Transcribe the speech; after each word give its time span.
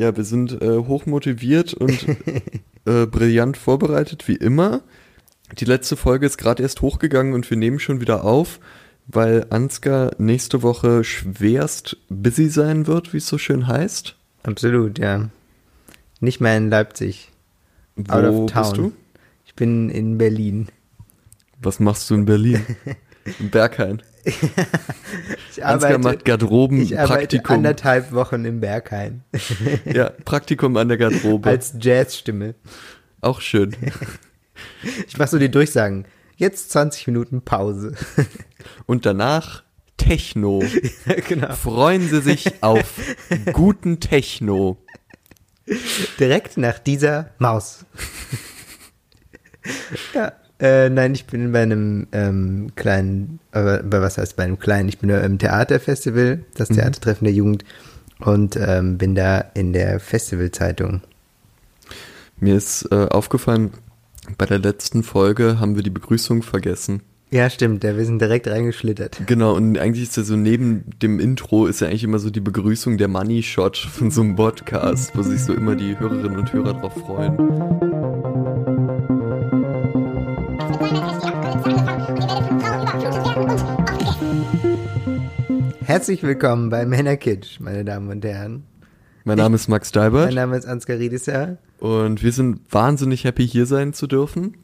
Ja, 0.00 0.16
wir 0.16 0.24
sind 0.24 0.62
äh, 0.62 0.78
hochmotiviert 0.78 1.74
und 1.74 2.06
äh, 2.86 3.04
brillant 3.04 3.58
vorbereitet, 3.58 4.28
wie 4.28 4.36
immer. 4.36 4.80
Die 5.58 5.66
letzte 5.66 5.94
Folge 5.94 6.24
ist 6.24 6.38
gerade 6.38 6.62
erst 6.62 6.80
hochgegangen 6.80 7.34
und 7.34 7.50
wir 7.50 7.58
nehmen 7.58 7.78
schon 7.78 8.00
wieder 8.00 8.24
auf, 8.24 8.60
weil 9.08 9.44
Ansgar 9.50 10.12
nächste 10.16 10.62
Woche 10.62 11.04
schwerst 11.04 11.98
busy 12.08 12.48
sein 12.48 12.86
wird, 12.86 13.12
wie 13.12 13.18
es 13.18 13.26
so 13.26 13.36
schön 13.36 13.66
heißt. 13.66 14.16
Absolut, 14.42 14.98
ja. 14.98 15.28
Nicht 16.20 16.40
mehr 16.40 16.56
in 16.56 16.70
Leipzig. 16.70 17.30
Wo 17.94 18.10
Out 18.10 18.24
of 18.24 18.50
town. 18.50 18.62
bist 18.62 18.76
du? 18.78 18.92
Ich 19.44 19.54
bin 19.54 19.90
in 19.90 20.16
Berlin. 20.16 20.68
Was 21.60 21.78
machst 21.78 22.08
du 22.08 22.14
in 22.14 22.24
Berlin? 22.24 22.64
Im 23.38 23.50
Berghain. 23.50 24.00
Ich 24.24 25.64
Ansgar 25.64 25.98
macht 25.98 26.04
ich 26.04 26.04
arbeite 26.04 26.24
Garderobenpraktikum. 26.24 27.56
anderthalb 27.56 28.12
Wochen 28.12 28.44
im 28.44 28.60
Berghain. 28.60 29.24
Ja, 29.84 30.10
Praktikum 30.24 30.76
an 30.76 30.88
der 30.88 30.96
Garderobe. 30.98 31.48
Als 31.48 31.74
Jazzstimme. 31.80 32.54
Auch 33.20 33.40
schön. 33.40 33.76
Ich 35.06 35.16
mach 35.16 35.26
so 35.26 35.38
die 35.38 35.50
Durchsagen. 35.50 36.04
Jetzt 36.36 36.70
20 36.72 37.06
Minuten 37.06 37.40
Pause. 37.42 37.94
Und 38.86 39.06
danach 39.06 39.62
Techno. 39.96 40.62
genau. 41.28 41.54
Freuen 41.54 42.08
Sie 42.08 42.20
sich 42.20 42.62
auf 42.62 42.92
guten 43.52 44.00
Techno. 44.00 44.76
Direkt 46.18 46.58
nach 46.58 46.78
dieser 46.78 47.30
Maus. 47.38 47.86
ja. 50.14 50.32
Äh, 50.60 50.90
nein, 50.90 51.14
ich 51.14 51.24
bin 51.24 51.52
bei 51.52 51.62
einem 51.62 52.06
ähm, 52.12 52.72
kleinen, 52.76 53.40
aber 53.50 53.82
bei 53.82 54.02
was 54.02 54.18
heißt 54.18 54.36
bei 54.36 54.44
einem 54.44 54.58
kleinen? 54.58 54.90
Ich 54.90 54.98
bin 54.98 55.08
im 55.08 55.38
Theaterfestival, 55.38 56.40
das 56.54 56.68
Theatertreffen 56.68 57.24
der 57.24 57.32
Jugend 57.32 57.64
und 58.18 58.56
ähm, 58.60 58.98
bin 58.98 59.14
da 59.14 59.38
in 59.54 59.72
der 59.72 60.00
Festivalzeitung. 60.00 61.00
Mir 62.38 62.56
ist 62.56 62.86
äh, 62.92 63.06
aufgefallen, 63.06 63.70
bei 64.36 64.44
der 64.44 64.58
letzten 64.58 65.02
Folge 65.02 65.58
haben 65.60 65.76
wir 65.76 65.82
die 65.82 65.90
Begrüßung 65.90 66.42
vergessen. 66.42 67.00
Ja, 67.30 67.48
stimmt, 67.48 67.84
da 67.84 67.96
wir 67.96 68.04
sind 68.04 68.20
direkt 68.20 68.48
reingeschlittert. 68.48 69.22
Genau, 69.26 69.54
und 69.54 69.78
eigentlich 69.78 70.08
ist 70.08 70.16
ja 70.16 70.24
so 70.24 70.36
neben 70.36 70.84
dem 71.00 71.20
Intro 71.20 71.66
ist 71.66 71.80
ja 71.80 71.86
eigentlich 71.86 72.04
immer 72.04 72.18
so 72.18 72.28
die 72.28 72.40
Begrüßung 72.40 72.98
der 72.98 73.08
Money 73.08 73.42
Shot 73.42 73.78
von 73.78 74.10
so 74.10 74.20
einem 74.20 74.36
Podcast, 74.36 75.12
wo 75.16 75.22
sich 75.22 75.40
so 75.40 75.54
immer 75.54 75.76
die 75.76 75.98
Hörerinnen 75.98 76.38
und 76.38 76.52
Hörer 76.52 76.74
drauf 76.74 76.94
freuen. 76.94 77.99
Herzlich 85.90 86.22
willkommen 86.22 86.70
bei 86.70 86.86
Männerkitsch, 86.86 87.58
meine 87.58 87.84
Damen 87.84 88.08
und 88.10 88.24
Herren. 88.24 88.62
Mein 89.24 89.38
Name 89.38 89.56
ist 89.56 89.66
Max 89.66 89.92
Mein 89.92 90.02
Dalbert 90.04 90.32
Name 90.32 90.56
ist 90.56 90.64
Ansgar 90.64 91.00
Riedisser. 91.00 91.58
und 91.80 92.22
wir 92.22 92.30
sind 92.30 92.60
wahnsinnig 92.70 93.24
happy, 93.24 93.44
hier 93.44 93.66
sein 93.66 93.92
zu 93.92 94.06
dürfen. 94.06 94.56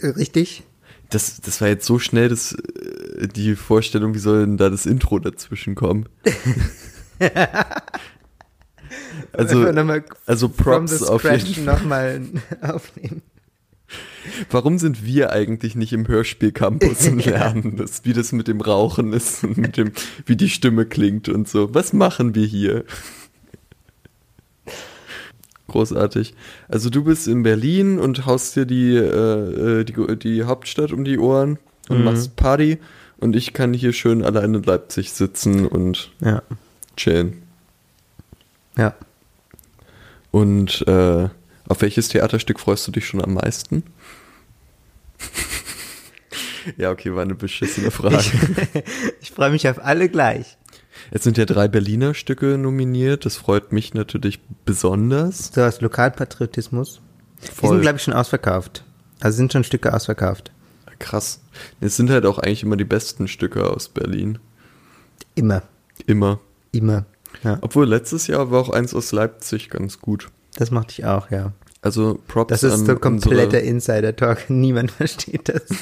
Äh, 0.00 0.06
Richtig? 0.06 0.62
Das, 1.10 1.42
das 1.42 1.60
war 1.60 1.68
jetzt 1.68 1.84
so 1.84 1.98
schnell, 1.98 2.30
dass 2.30 2.54
äh, 2.54 3.28
die 3.28 3.56
Vorstellung, 3.56 4.14
wie 4.14 4.18
soll 4.20 4.46
denn 4.46 4.56
da 4.56 4.70
das 4.70 4.86
Intro 4.86 5.18
dazwischen 5.18 5.74
kommen? 5.74 6.08
also, 9.32 9.66
also 10.24 10.48
Props 10.48 11.02
auf 11.02 11.24
jeden 11.24 11.40
scratch 11.40 11.58
nochmal 11.58 12.22
aufnehmen. 12.62 13.20
Warum 14.50 14.78
sind 14.78 15.04
wir 15.04 15.30
eigentlich 15.32 15.74
nicht 15.74 15.92
im 15.92 16.06
Hörspielcampus 16.08 17.08
und 17.08 17.24
lernen 17.26 17.76
das, 17.76 18.04
wie 18.04 18.12
das 18.12 18.32
mit 18.32 18.48
dem 18.48 18.60
Rauchen 18.60 19.12
ist 19.12 19.44
und 19.44 19.56
mit 19.58 19.76
dem, 19.76 19.92
wie 20.26 20.36
die 20.36 20.48
Stimme 20.50 20.86
klingt 20.86 21.28
und 21.28 21.48
so? 21.48 21.74
Was 21.74 21.92
machen 21.92 22.34
wir 22.34 22.46
hier? 22.46 22.84
Großartig. 25.68 26.34
Also 26.68 26.90
du 26.90 27.04
bist 27.04 27.26
in 27.26 27.42
Berlin 27.42 27.98
und 27.98 28.26
haust 28.26 28.54
dir 28.54 28.66
die, 28.66 28.94
äh, 28.96 29.80
äh, 29.80 29.84
die, 29.84 30.16
die 30.18 30.44
Hauptstadt 30.44 30.92
um 30.92 31.04
die 31.04 31.18
Ohren 31.18 31.58
und 31.88 31.98
Mhm. 31.98 32.04
machst 32.04 32.36
Party 32.36 32.78
und 33.18 33.34
ich 33.34 33.54
kann 33.54 33.72
hier 33.72 33.92
schön 33.92 34.22
allein 34.22 34.54
in 34.54 34.62
Leipzig 34.62 35.12
sitzen 35.12 35.66
und 35.66 36.12
Ja, 36.20 36.42
chillen. 36.96 37.42
ja. 38.76 38.94
Und 40.30 40.86
äh, 40.88 41.28
auf 41.74 41.82
welches 41.82 42.06
Theaterstück 42.06 42.60
freust 42.60 42.86
du 42.86 42.92
dich 42.92 43.04
schon 43.04 43.20
am 43.20 43.34
meisten? 43.34 43.82
ja, 46.76 46.92
okay, 46.92 47.12
war 47.12 47.22
eine 47.22 47.34
beschissene 47.34 47.90
Frage. 47.90 48.18
Ich, 48.18 48.32
ich 49.22 49.30
freue 49.32 49.50
mich 49.50 49.68
auf 49.68 49.84
alle 49.84 50.08
gleich. 50.08 50.56
Es 51.10 51.24
sind 51.24 51.36
ja 51.36 51.46
drei 51.46 51.66
Berliner 51.66 52.14
Stücke 52.14 52.58
nominiert. 52.58 53.26
Das 53.26 53.36
freut 53.36 53.72
mich 53.72 53.92
natürlich 53.92 54.38
besonders. 54.64 55.50
So 55.52 55.62
aus 55.62 55.80
Lokalpatriotismus. 55.80 57.00
Die 57.42 57.48
Voll. 57.48 57.70
sind, 57.70 57.80
glaube 57.80 57.96
ich, 57.96 58.04
schon 58.04 58.14
ausverkauft. 58.14 58.84
Also 59.18 59.36
sind 59.36 59.52
schon 59.52 59.64
Stücke 59.64 59.92
ausverkauft. 59.92 60.52
Krass. 61.00 61.40
Es 61.80 61.96
sind 61.96 62.08
halt 62.08 62.24
auch 62.24 62.38
eigentlich 62.38 62.62
immer 62.62 62.76
die 62.76 62.84
besten 62.84 63.26
Stücke 63.26 63.68
aus 63.68 63.88
Berlin. 63.88 64.38
Immer. 65.34 65.62
Immer. 66.06 66.38
Immer. 66.70 67.04
Ja, 67.42 67.58
Obwohl 67.62 67.88
letztes 67.88 68.28
Jahr 68.28 68.52
war 68.52 68.60
auch 68.60 68.70
eins 68.70 68.94
aus 68.94 69.10
Leipzig 69.10 69.70
ganz 69.70 70.00
gut. 70.00 70.30
das 70.54 70.70
machte 70.70 70.92
ich 70.92 71.04
auch, 71.04 71.32
ja. 71.32 71.52
Also 71.84 72.18
Props 72.28 72.48
Das 72.48 72.62
ist 72.62 72.72
an 72.72 72.86
so 72.86 72.96
kompletter 72.96 73.60
Insider-Talk. 73.60 74.48
Niemand 74.48 74.90
versteht 74.90 75.48
das. 75.48 75.62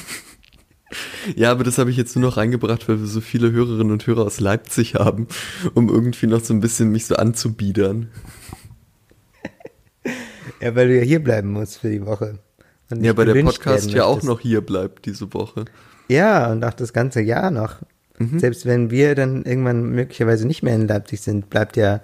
Ja, 1.35 1.49
aber 1.49 1.63
das 1.63 1.79
habe 1.79 1.89
ich 1.89 1.97
jetzt 1.97 2.15
nur 2.15 2.29
noch 2.29 2.37
reingebracht, 2.37 2.87
weil 2.87 2.99
wir 2.99 3.07
so 3.07 3.19
viele 3.19 3.51
Hörerinnen 3.51 3.91
und 3.91 4.05
Hörer 4.05 4.27
aus 4.27 4.39
Leipzig 4.39 4.93
haben, 4.93 5.27
um 5.73 5.89
irgendwie 5.89 6.27
noch 6.27 6.43
so 6.43 6.53
ein 6.53 6.59
bisschen 6.59 6.91
mich 6.91 7.07
so 7.07 7.15
anzubiedern. 7.15 8.11
Ja, 10.61 10.75
weil 10.75 10.89
du 10.89 10.97
ja 10.97 11.01
hier 11.01 11.23
bleiben 11.23 11.51
musst 11.51 11.79
für 11.79 11.89
die 11.89 12.05
Woche. 12.05 12.37
Ja, 12.95 13.13
bei 13.13 13.25
der 13.25 13.41
Podcast 13.41 13.89
ja 13.89 14.03
auch 14.03 14.21
noch 14.21 14.39
hier 14.39 14.61
bleibt 14.61 15.07
diese 15.07 15.33
Woche. 15.33 15.65
Ja, 16.09 16.51
und 16.51 16.63
auch 16.63 16.75
das 16.75 16.93
ganze 16.93 17.21
Jahr 17.21 17.49
noch. 17.49 17.77
Mhm. 18.19 18.37
Selbst 18.37 18.67
wenn 18.67 18.91
wir 18.91 19.15
dann 19.15 19.45
irgendwann 19.45 19.89
möglicherweise 19.89 20.45
nicht 20.45 20.61
mehr 20.61 20.75
in 20.75 20.87
Leipzig 20.87 21.21
sind, 21.21 21.49
bleibt 21.49 21.75
ja 21.75 22.01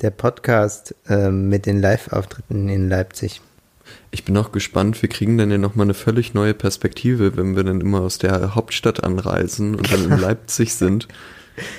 der 0.00 0.10
Podcast 0.10 0.94
ähm, 1.08 1.48
mit 1.48 1.66
den 1.66 1.80
Live-Auftritten 1.80 2.68
in 2.68 2.88
Leipzig. 2.88 3.40
Ich 4.10 4.24
bin 4.24 4.36
auch 4.36 4.52
gespannt, 4.52 5.00
wir 5.02 5.08
kriegen 5.08 5.38
dann 5.38 5.50
ja 5.50 5.58
nochmal 5.58 5.86
eine 5.86 5.94
völlig 5.94 6.34
neue 6.34 6.54
Perspektive, 6.54 7.36
wenn 7.36 7.56
wir 7.56 7.64
dann 7.64 7.80
immer 7.80 8.00
aus 8.00 8.18
der 8.18 8.54
Hauptstadt 8.54 9.02
anreisen 9.02 9.74
und 9.74 9.92
dann 9.92 10.04
in 10.04 10.18
Leipzig 10.20 10.74
sind. 10.74 11.08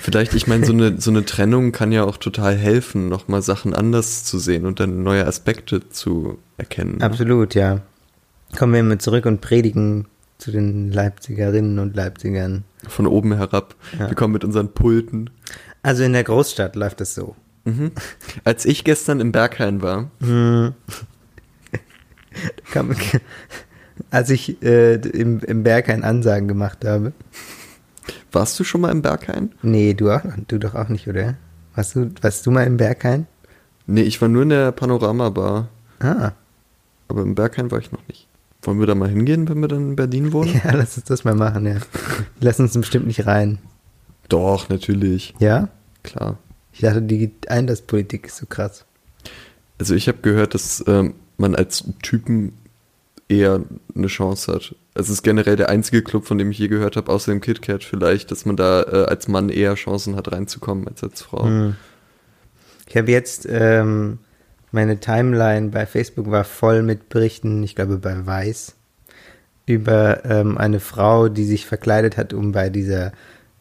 Vielleicht, 0.01 0.33
ich 0.33 0.47
meine, 0.47 0.65
so 0.65 0.73
eine, 0.73 0.99
so 0.99 1.09
eine 1.09 1.25
Trennung 1.25 1.71
kann 1.71 1.91
ja 1.91 2.03
auch 2.03 2.17
total 2.17 2.55
helfen, 2.55 3.07
nochmal 3.07 3.41
Sachen 3.41 3.73
anders 3.73 4.25
zu 4.25 4.37
sehen 4.37 4.65
und 4.65 4.79
dann 4.79 5.03
neue 5.03 5.25
Aspekte 5.25 5.89
zu 5.89 6.37
erkennen. 6.57 7.01
Absolut, 7.01 7.55
ja. 7.55 7.81
Kommen 8.57 8.73
wir 8.73 8.79
immer 8.81 8.99
zurück 8.99 9.25
und 9.25 9.39
predigen 9.39 10.07
zu 10.37 10.51
den 10.51 10.91
Leipzigerinnen 10.91 11.79
und 11.79 11.95
Leipzigern. 11.95 12.63
Von 12.87 13.07
oben 13.07 13.33
herab. 13.33 13.75
Ja. 13.97 14.09
Wir 14.09 14.15
kommen 14.15 14.33
mit 14.33 14.43
unseren 14.43 14.73
Pulten. 14.73 15.29
Also 15.83 16.03
in 16.03 16.13
der 16.13 16.23
Großstadt 16.23 16.75
läuft 16.75 16.99
es 17.01 17.15
so. 17.15 17.35
Mhm. 17.69 17.91
Als 18.43 18.65
ich 18.65 18.83
gestern 18.83 19.19
im 19.19 19.31
Berghain 19.31 19.81
war, 19.81 20.09
Kam, 22.71 22.95
als 24.11 24.29
ich 24.29 24.61
äh, 24.63 24.95
im, 24.95 25.39
im 25.39 25.63
Berghain 25.63 26.03
Ansagen 26.03 26.47
gemacht 26.47 26.85
habe. 26.85 27.11
warst 28.31 28.59
du 28.59 28.63
schon 28.63 28.81
mal 28.81 28.91
im 28.91 29.01
Berghain? 29.01 29.51
Nee, 29.61 29.93
du 29.93 30.11
auch, 30.11 30.21
du 30.47 30.57
doch 30.59 30.75
auch 30.75 30.89
nicht, 30.89 31.07
oder? 31.07 31.35
Warst 31.75 31.95
du, 31.95 32.11
warst 32.21 32.45
du 32.45 32.51
mal 32.51 32.65
im 32.67 32.77
Berghain? 32.77 33.27
Nee, 33.87 34.01
ich 34.03 34.21
war 34.21 34.27
nur 34.29 34.43
in 34.43 34.49
der 34.49 34.71
Panorama-Bar, 34.71 35.69
Ah, 35.99 36.31
aber 37.09 37.23
im 37.23 37.35
Berghain 37.35 37.71
war 37.71 37.79
ich 37.79 37.91
noch 37.91 38.07
nicht. 38.07 38.27
Wollen 38.61 38.79
wir 38.79 38.87
da 38.87 38.95
mal 38.95 39.09
hingehen, 39.09 39.49
wenn 39.49 39.59
wir 39.59 39.67
dann 39.67 39.89
in 39.89 39.95
Berlin 39.95 40.31
wohnen? 40.31 40.53
ja, 40.63 40.73
lass 40.73 40.95
uns 40.97 41.07
das 41.07 41.23
mal 41.23 41.35
machen, 41.35 41.65
ja. 41.65 41.77
Lass 42.39 42.59
uns 42.59 42.73
bestimmt 42.73 43.07
nicht 43.07 43.25
rein. 43.25 43.57
Doch, 44.29 44.69
natürlich. 44.69 45.33
Ja? 45.39 45.69
Klar. 46.03 46.37
Ich 46.79 46.83
dachte, 46.83 47.01
die 47.01 47.29
Einlasspolitik 47.49 48.27
ist 48.27 48.37
so 48.37 48.45
krass. 48.45 48.85
Also 49.79 49.95
ich 49.95 50.07
habe 50.07 50.19
gehört, 50.21 50.53
dass 50.53 50.81
ähm, 50.87 51.15
man 51.35 51.53
als 51.53 51.83
Typen 52.01 52.53
eher 53.27 53.65
eine 53.93 54.07
Chance 54.07 54.53
hat. 54.53 54.75
Es 54.93 55.09
ist 55.09 55.21
generell 55.21 55.57
der 55.57 55.67
einzige 55.67 56.01
Club, 56.01 56.25
von 56.25 56.37
dem 56.37 56.51
ich 56.51 56.57
je 56.57 56.69
gehört 56.69 56.95
habe, 56.95 57.11
außer 57.11 57.33
dem 57.33 57.41
KitKat 57.41 57.83
vielleicht, 57.83 58.31
dass 58.31 58.45
man 58.45 58.55
da 58.55 58.83
äh, 58.83 59.05
als 59.09 59.27
Mann 59.27 59.49
eher 59.49 59.75
Chancen 59.75 60.15
hat 60.15 60.31
reinzukommen 60.31 60.87
als 60.87 61.03
als 61.03 61.21
Frau. 61.21 61.43
Hm. 61.43 61.75
Ich 62.87 62.95
habe 62.95 63.11
jetzt, 63.11 63.45
ähm, 63.49 64.19
meine 64.71 65.01
Timeline 65.01 65.71
bei 65.71 65.85
Facebook 65.85 66.31
war 66.31 66.45
voll 66.45 66.81
mit 66.81 67.09
Berichten, 67.09 67.61
ich 67.61 67.75
glaube 67.75 67.97
bei 67.97 68.25
Weiß, 68.25 68.75
über 69.65 70.23
ähm, 70.23 70.57
eine 70.57 70.79
Frau, 70.79 71.27
die 71.27 71.43
sich 71.43 71.65
verkleidet 71.65 72.15
hat, 72.15 72.31
um 72.31 72.53
bei 72.53 72.69
dieser 72.69 73.11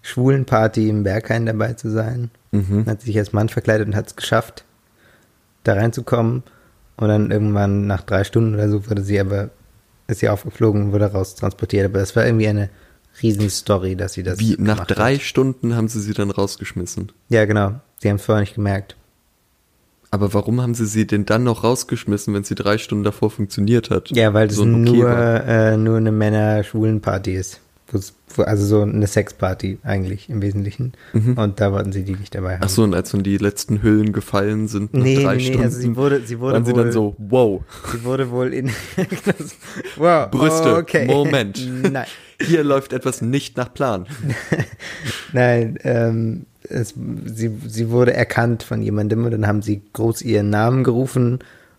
schwulen 0.02 0.44
Party 0.44 0.88
im 0.88 1.02
Berghain 1.02 1.46
dabei 1.46 1.72
zu 1.72 1.90
sein. 1.90 2.30
Mhm. 2.50 2.86
Hat 2.86 3.02
sich 3.02 3.18
als 3.18 3.32
Mann 3.32 3.48
verkleidet 3.48 3.86
und 3.86 3.96
hat 3.96 4.06
es 4.06 4.16
geschafft, 4.16 4.64
da 5.64 5.74
reinzukommen. 5.74 6.42
Und 6.96 7.08
dann 7.08 7.30
irgendwann 7.30 7.86
nach 7.86 8.02
drei 8.02 8.24
Stunden 8.24 8.54
oder 8.54 8.68
so 8.68 8.88
wurde 8.88 9.02
sie 9.02 9.20
aber, 9.20 9.50
ist 10.08 10.20
sie 10.20 10.28
aufgeflogen 10.28 10.82
und 10.82 10.92
wurde 10.92 11.12
raus 11.12 11.36
transportiert. 11.36 11.84
Aber 11.84 12.00
das 12.00 12.16
war 12.16 12.26
irgendwie 12.26 12.48
eine 12.48 12.70
Riesenstory, 13.22 13.96
dass 13.96 14.14
sie 14.14 14.22
das 14.22 14.38
Wie 14.38 14.56
nach 14.58 14.86
drei 14.86 15.14
Hat. 15.14 15.22
Stunden 15.22 15.76
haben 15.76 15.88
sie 15.88 16.00
sie 16.00 16.12
dann 16.12 16.30
rausgeschmissen. 16.30 17.12
Ja, 17.28 17.44
genau. 17.44 17.74
Sie 17.98 18.08
haben 18.08 18.16
es 18.16 18.24
vorher 18.24 18.40
nicht 18.40 18.54
gemerkt. 18.54 18.96
Aber 20.10 20.32
warum 20.32 20.60
haben 20.62 20.74
sie 20.74 20.86
sie 20.86 21.06
denn 21.06 21.26
dann 21.26 21.44
noch 21.44 21.64
rausgeschmissen, 21.64 22.32
wenn 22.32 22.44
sie 22.44 22.54
drei 22.54 22.78
Stunden 22.78 23.04
davor 23.04 23.30
funktioniert 23.30 23.90
hat? 23.90 24.10
Ja, 24.10 24.32
weil 24.32 24.48
das 24.48 24.56
So 24.56 24.62
okay 24.62 24.70
nur, 24.72 25.10
äh, 25.10 25.76
nur 25.76 25.98
eine 25.98 26.12
Männer-Schwulen-Party 26.12 27.34
ist. 27.34 27.60
Also 28.36 28.66
so 28.66 28.82
eine 28.82 29.06
Sexparty 29.06 29.78
eigentlich 29.82 30.28
im 30.28 30.42
Wesentlichen. 30.42 30.92
Und 31.36 31.60
da 31.60 31.72
wollten 31.72 31.92
sie 31.92 32.04
die 32.04 32.14
nicht 32.14 32.34
dabei 32.34 32.54
haben. 32.54 32.60
Mhm. 32.60 32.64
Ach 32.64 32.68
so, 32.68 32.82
und 32.82 32.94
als 32.94 33.10
dann 33.12 33.22
die 33.22 33.38
letzten 33.38 33.82
Hüllen 33.82 34.12
gefallen 34.12 34.68
sind 34.68 34.92
nach 34.92 35.02
Nee, 35.02 35.22
drei 35.22 35.36
nee, 35.36 35.44
Stunden, 35.44 35.62
also 35.62 35.80
sie 35.80 35.96
wurde, 35.96 36.20
sie 36.20 36.38
wurde 36.38 36.54
waren 36.54 36.64
sie 36.66 36.72
wohl, 36.72 36.82
dann 36.84 36.92
so, 36.92 37.16
wow, 37.18 37.62
sie 37.90 38.04
wurde 38.04 38.30
wohl 38.30 38.52
in, 38.52 38.70
wow, 39.96 40.30
Brüste, 40.30 40.76
okay. 40.76 41.06
Moment. 41.06 41.66
Nein, 41.90 42.06
hier 42.40 42.62
läuft 42.62 42.92
etwas 42.92 43.22
nicht 43.22 43.56
nach 43.56 43.72
Plan. 43.72 44.06
nein, 45.32 45.78
ähm, 45.82 46.46
es, 46.68 46.94
sie, 47.24 47.50
sie 47.66 47.90
wurde 47.90 48.12
erkannt 48.12 48.62
von 48.62 48.82
jemandem 48.82 49.24
und 49.24 49.30
dann 49.30 49.46
haben 49.46 49.62
sie 49.62 49.80
groß 49.94 50.22
ihren 50.22 50.50
Namen 50.50 50.84
gerufen 50.84 51.38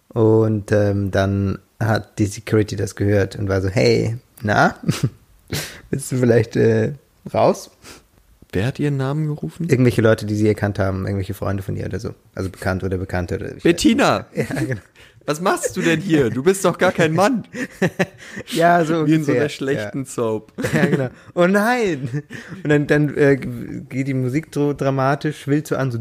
und 0.10 0.72
ähm, 0.72 1.12
dann 1.12 1.60
hat 1.80 2.20
die 2.20 2.26
Security 2.26 2.76
das 2.76 2.96
gehört 2.96 3.36
und 3.36 3.48
war 3.48 3.62
so, 3.62 3.70
hey, 3.70 4.18
na, 4.42 4.76
willst 5.90 6.12
du 6.12 6.18
vielleicht 6.18 6.56
äh, 6.56 6.94
raus? 7.34 7.72
Wer 8.52 8.66
hat 8.66 8.80
ihren 8.80 8.98
Namen 8.98 9.28
gerufen? 9.28 9.68
Irgendwelche 9.70 10.02
Leute, 10.02 10.26
die 10.26 10.36
sie 10.36 10.48
erkannt 10.48 10.80
haben, 10.80 11.06
irgendwelche 11.06 11.36
Freunde 11.36 11.62
von 11.62 11.76
ihr 11.76 11.86
oder 11.86 12.00
so. 12.00 12.16
Also 12.34 12.50
bekannt 12.50 12.84
oder 12.84 12.98
Bekannte 12.98 13.36
oder 13.36 13.50
Bettina, 13.62 14.26
Ja, 14.36 14.46
genau. 14.46 14.82
Was 15.30 15.42
machst 15.42 15.78
du 15.78 15.82
denn 15.82 16.02
hier? 16.02 16.32
Du 16.32 16.42
bist 16.42 16.66
doch 16.66 16.80
gar 16.80 16.92
kein 16.92 17.14
Mann. 17.14 17.44
Ja, 18.52 18.84
so 18.84 19.06
Wie 19.08 19.16
in 19.16 19.24
so 19.24 19.32
einer 19.32 19.50
schlechten 19.50 20.06
Soap. 20.06 20.54
Ja, 20.74 20.80
ja 20.80 20.86
genau. 20.86 21.10
Oh 21.36 21.48
nein! 21.48 22.24
Und 22.64 22.70
dann, 22.70 22.88
dann 22.88 23.16
äh, 23.16 23.36
geht 23.38 24.08
die 24.08 24.14
Musik 24.14 24.48
so 24.54 24.74
dramatisch, 24.74 25.42
schwillt 25.42 25.68
so 25.68 25.76
an, 25.76 25.92
so 25.92 26.00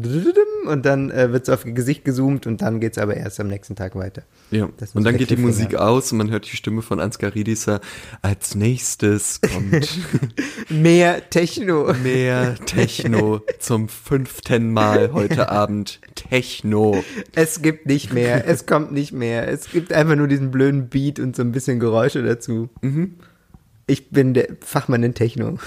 und 0.67 0.85
dann 0.85 1.09
äh, 1.11 1.31
wird 1.31 1.43
es 1.43 1.49
auf 1.49 1.65
ihr 1.65 1.73
Gesicht 1.73 2.05
gezoomt 2.05 2.45
und 2.47 2.61
dann 2.61 2.79
geht's 2.79 2.97
aber 2.97 3.15
erst 3.15 3.39
am 3.39 3.47
nächsten 3.47 3.75
Tag 3.75 3.95
weiter. 3.95 4.23
Ja, 4.51 4.69
Das 4.77 4.95
und 4.95 5.03
dann 5.03 5.17
geht 5.17 5.29
die. 5.29 5.37
Musik 5.37 5.75
aus 5.75 6.11
und 6.11 6.17
man 6.17 6.29
hört 6.29 6.51
die 6.51 6.55
Stimme 6.55 6.81
von 6.81 6.99
Ansgar 6.99 7.33
Riedisser. 7.33 7.81
Als 8.21 8.55
nächstes 8.55 9.39
kommt 9.41 9.99
Mehr 10.69 11.29
Techno. 11.29 11.93
mehr 12.03 12.55
Techno 12.65 13.41
zum 13.59 13.89
fünften 13.89 14.73
Mal 14.73 15.11
heute 15.13 15.49
Abend. 15.49 15.99
Techno. 16.15 17.03
Es 17.35 17.61
gibt 17.61 17.85
nicht 17.85 18.13
mehr, 18.13 18.47
es 18.47 18.65
kommt 18.65 18.91
nicht 18.91 19.11
mehr. 19.13 19.18
Es 19.21 19.71
gibt 19.71 19.93
einfach 19.93 20.15
nur 20.15 20.27
diesen 20.27 20.51
blöden 20.51 20.89
Beat 20.89 21.19
und 21.19 21.35
so 21.35 21.41
ein 21.41 21.51
bisschen 21.51 21.79
Geräusche 21.79 22.23
dazu. 22.23 22.69
Mhm. 22.81 23.15
Ich 23.87 24.09
bin 24.09 24.33
der 24.33 24.49
Fachmann 24.61 25.03
in 25.03 25.13
Techno. 25.13 25.57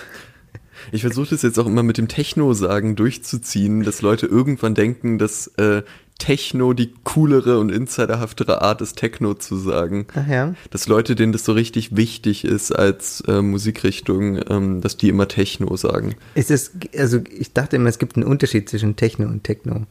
Ich 0.91 1.03
versuche 1.03 1.31
das 1.31 1.43
jetzt 1.43 1.59
auch 1.59 1.67
immer 1.67 1.83
mit 1.83 1.99
dem 1.99 2.09
Techno-Sagen 2.09 2.97
durchzuziehen, 2.97 3.83
dass 3.83 4.03
Leute 4.03 4.27
irgendwann 4.27 4.75
denken, 4.75 5.19
dass 5.19 5.49
äh, 5.59 5.83
Techno 6.19 6.73
die 6.73 6.93
coolere 7.05 7.59
und 7.59 7.71
insiderhaftere 7.71 8.63
Art 8.63 8.81
ist, 8.81 8.97
Techno 8.97 9.35
zu 9.35 9.57
sagen. 9.57 10.07
Ach 10.15 10.27
ja. 10.27 10.55
Dass 10.71 10.87
Leute, 10.87 11.15
denen 11.15 11.33
das 11.33 11.45
so 11.45 11.53
richtig 11.53 11.97
wichtig 11.97 12.45
ist 12.45 12.73
als 12.73 13.23
äh, 13.27 13.43
Musikrichtung, 13.43 14.41
ähm, 14.49 14.81
dass 14.81 14.97
die 14.97 15.09
immer 15.09 15.29
Techno 15.29 15.77
sagen. 15.77 16.15
Ist 16.35 16.51
es, 16.51 16.73
also 16.97 17.21
ich 17.29 17.53
dachte 17.53 17.77
immer, 17.77 17.89
es 17.89 17.99
gibt 17.99 18.17
einen 18.17 18.27
Unterschied 18.27 18.69
zwischen 18.69 18.97
Techno 18.97 19.27
und 19.27 19.45
Techno. 19.45 19.87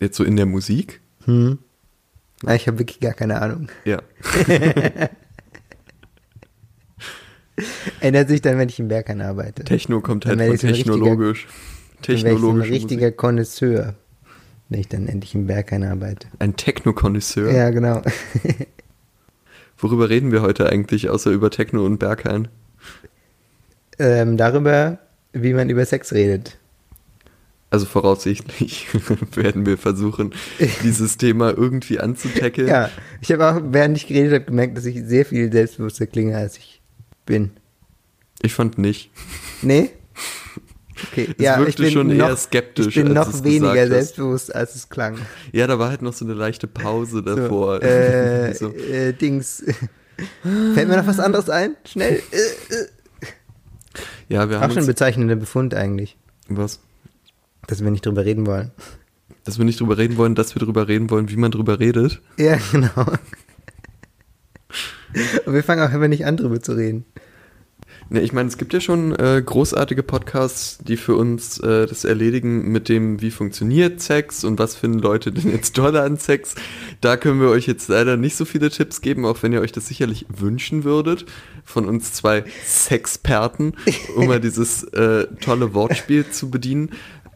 Jetzt 0.00 0.16
so 0.16 0.24
in 0.24 0.36
der 0.36 0.46
Musik? 0.46 1.00
Hm. 1.24 1.58
Ah, 2.46 2.54
Ich 2.54 2.66
habe 2.66 2.78
wirklich 2.78 3.00
gar 3.00 3.12
keine 3.14 3.40
Ahnung. 3.40 3.68
Ja. 3.84 4.00
Ändert 8.00 8.28
sich 8.28 8.40
dann, 8.40 8.56
wenn 8.58 8.68
ich 8.68 8.78
im 8.78 8.86
Berghain 8.88 9.20
arbeite. 9.20 9.64
Techno 9.64 10.00
kommt 10.00 10.26
halt 10.26 10.40
von 10.40 10.56
technologisch. 10.56 11.48
So 12.06 12.12
ein 12.12 12.60
richtiger. 12.60 13.10
Konnoisseur, 13.10 13.94
wenn 14.68 14.80
ich 14.80 14.88
dann 14.88 15.08
endlich 15.08 15.34
im 15.34 15.46
Berghain 15.48 15.82
arbeite. 15.82 16.28
Ein 16.38 16.54
Techno-Konnoisseur. 16.54 17.50
Ja, 17.50 17.70
genau. 17.70 18.02
Worüber 19.78 20.08
reden 20.08 20.30
wir 20.30 20.42
heute 20.42 20.68
eigentlich, 20.68 21.10
außer 21.10 21.30
über 21.32 21.50
Techno 21.50 21.84
und 21.84 21.98
Berghain? 21.98 22.48
ähm, 23.98 24.36
darüber, 24.36 24.98
wie 25.32 25.54
man 25.54 25.70
über 25.70 25.84
Sex 25.84 26.12
redet. 26.12 26.56
Also 27.70 27.84
voraussichtlich 27.84 28.86
werden 29.34 29.66
wir 29.66 29.76
versuchen, 29.76 30.32
dieses 30.82 31.18
Thema 31.18 31.50
irgendwie 31.50 31.98
anzutackeln. 32.00 32.66
Ja, 32.68 32.90
ich 33.20 33.30
habe 33.30 33.46
auch, 33.46 33.60
während 33.72 33.96
ich 33.96 34.06
geredet 34.06 34.32
habe, 34.32 34.44
gemerkt, 34.46 34.76
dass 34.78 34.86
ich 34.86 35.02
sehr 35.04 35.26
viel 35.26 35.52
selbstbewusster 35.52 36.06
klinge, 36.06 36.36
als 36.36 36.56
ich 36.56 36.80
bin. 37.26 37.50
Ich 38.40 38.54
fand 38.54 38.78
nicht. 38.78 39.10
Nee? 39.62 39.90
Okay, 41.12 41.28
Es 41.38 41.44
ja, 41.44 41.62
ich 41.64 41.76
bin 41.76 41.92
schon 41.92 42.16
noch, 42.16 42.28
eher 42.30 42.36
skeptisch, 42.36 42.88
Ich 42.88 42.94
bin 42.96 43.12
noch 43.12 43.44
weniger 43.44 43.86
selbstbewusst, 43.86 44.52
als 44.52 44.74
es 44.74 44.88
klang. 44.88 45.16
Ja, 45.52 45.68
da 45.68 45.78
war 45.78 45.90
halt 45.90 46.02
noch 46.02 46.12
so 46.12 46.24
eine 46.24 46.34
leichte 46.34 46.66
Pause 46.66 47.22
davor. 47.22 47.76
So, 47.80 47.86
äh, 47.86 48.52
So. 48.52 48.72
äh, 48.74 49.12
Dings. 49.12 49.62
Fällt 50.74 50.88
mir 50.88 50.96
noch 50.96 51.06
was 51.06 51.20
anderes 51.20 51.48
ein? 51.50 51.76
Schnell. 51.84 52.20
Ja, 54.28 54.50
wir 54.50 54.58
Auch 54.58 54.62
haben 54.62 54.72
schon 54.72 54.82
ein 54.82 54.86
bezeichnender 54.86 55.36
Befund 55.36 55.72
eigentlich, 55.72 56.16
was? 56.48 56.80
Dass 57.68 57.84
wir 57.84 57.92
nicht 57.92 58.04
drüber 58.04 58.24
reden 58.24 58.46
wollen. 58.46 58.72
Dass 59.44 59.58
wir 59.58 59.64
nicht 59.64 59.78
drüber 59.78 59.96
reden 59.96 60.16
wollen, 60.16 60.34
dass 60.34 60.56
wir 60.56 60.60
drüber 60.60 60.88
reden 60.88 61.10
wollen, 61.10 61.30
wie 61.30 61.36
man 61.36 61.52
drüber 61.52 61.78
redet. 61.78 62.20
Ja, 62.36 62.58
genau. 62.72 63.06
Und 65.46 65.54
wir 65.54 65.62
fangen 65.62 65.82
auch 65.82 65.92
einfach 65.92 66.08
nicht 66.08 66.26
an, 66.26 66.36
drüber 66.36 66.60
zu 66.60 66.72
reden. 66.72 67.04
Ne, 68.10 68.22
ich 68.22 68.32
meine, 68.32 68.48
es 68.48 68.56
gibt 68.56 68.72
ja 68.72 68.80
schon 68.80 69.14
äh, 69.16 69.42
großartige 69.44 70.02
Podcasts, 70.02 70.78
die 70.78 70.96
für 70.96 71.14
uns 71.14 71.58
äh, 71.58 71.86
das 71.86 72.04
erledigen 72.04 72.72
mit 72.72 72.88
dem, 72.88 73.20
wie 73.20 73.30
funktioniert 73.30 74.00
Sex 74.00 74.44
und 74.44 74.58
was 74.58 74.74
finden 74.76 74.98
Leute 74.98 75.30
denn 75.30 75.50
jetzt 75.50 75.76
toll 75.76 75.94
an 75.96 76.16
Sex. 76.16 76.54
Da 77.02 77.18
können 77.18 77.38
wir 77.40 77.48
euch 77.48 77.66
jetzt 77.66 77.88
leider 77.88 78.16
nicht 78.16 78.36
so 78.36 78.46
viele 78.46 78.70
Tipps 78.70 79.02
geben, 79.02 79.26
auch 79.26 79.42
wenn 79.42 79.52
ihr 79.52 79.60
euch 79.60 79.72
das 79.72 79.88
sicherlich 79.88 80.24
wünschen 80.28 80.84
würdet, 80.84 81.26
von 81.64 81.86
uns 81.86 82.14
zwei 82.14 82.44
Sexperten, 82.64 83.74
um 84.16 84.26
mal 84.26 84.40
dieses 84.40 84.84
äh, 84.84 85.26
tolle 85.42 85.74
Wortspiel 85.74 86.30
zu 86.30 86.50
bedienen. 86.50 86.90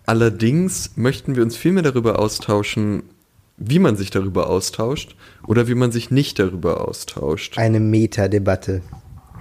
Allerdings 0.07 0.93
möchten 0.97 1.37
wir 1.37 1.43
uns 1.43 1.57
viel 1.57 1.73
mehr 1.73 1.83
darüber 1.83 2.19
austauschen, 2.19 3.05
wie 3.57 3.79
man 3.79 3.97
sich 3.97 4.11
darüber 4.11 4.49
austauscht 4.49 5.17
oder 5.47 5.69
wie 5.69 5.75
man 5.75 5.93
sich 5.93 6.11
nicht 6.11 6.39
darüber 6.39 6.89
austauscht. 6.89 7.59
Eine 7.59 7.81
Meta-Debatte. 7.81 8.83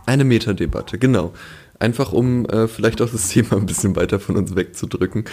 Eine 0.05 0.23
Metadebatte, 0.23 0.97
genau. 0.97 1.33
Einfach 1.79 2.11
um 2.13 2.45
äh, 2.45 2.67
vielleicht 2.67 3.01
auch 3.01 3.09
das 3.09 3.27
Thema 3.29 3.53
ein 3.53 3.65
bisschen 3.65 3.95
weiter 3.95 4.19
von 4.19 4.35
uns 4.35 4.55
wegzudrücken. 4.55 5.25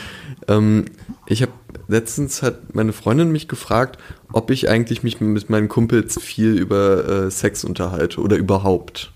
Ähm, 0.47 0.87
ich 1.27 1.43
habe 1.43 1.53
letztens 1.89 2.43
hat 2.43 2.75
meine 2.75 2.93
Freundin 2.93 3.31
mich 3.31 3.49
gefragt, 3.49 3.99
ob 4.33 4.51
ich 4.51 4.69
eigentlich 4.71 5.03
mich 5.03 5.21
mit 5.21 5.51
meinen 5.51 5.69
Kumpels 5.69 6.19
viel 6.21 6.57
über 6.57 7.27
äh, 7.27 7.31
Sex 7.31 7.65
unterhalte 7.65 8.21
oder 8.21 8.37
überhaupt. 8.37 9.13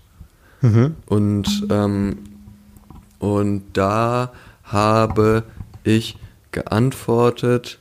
Und, 1.07 1.67
ähm, 1.69 2.19
und 3.19 3.63
da 3.73 4.31
habe 4.63 5.43
ich 5.83 6.17
geantwortet, 6.51 7.79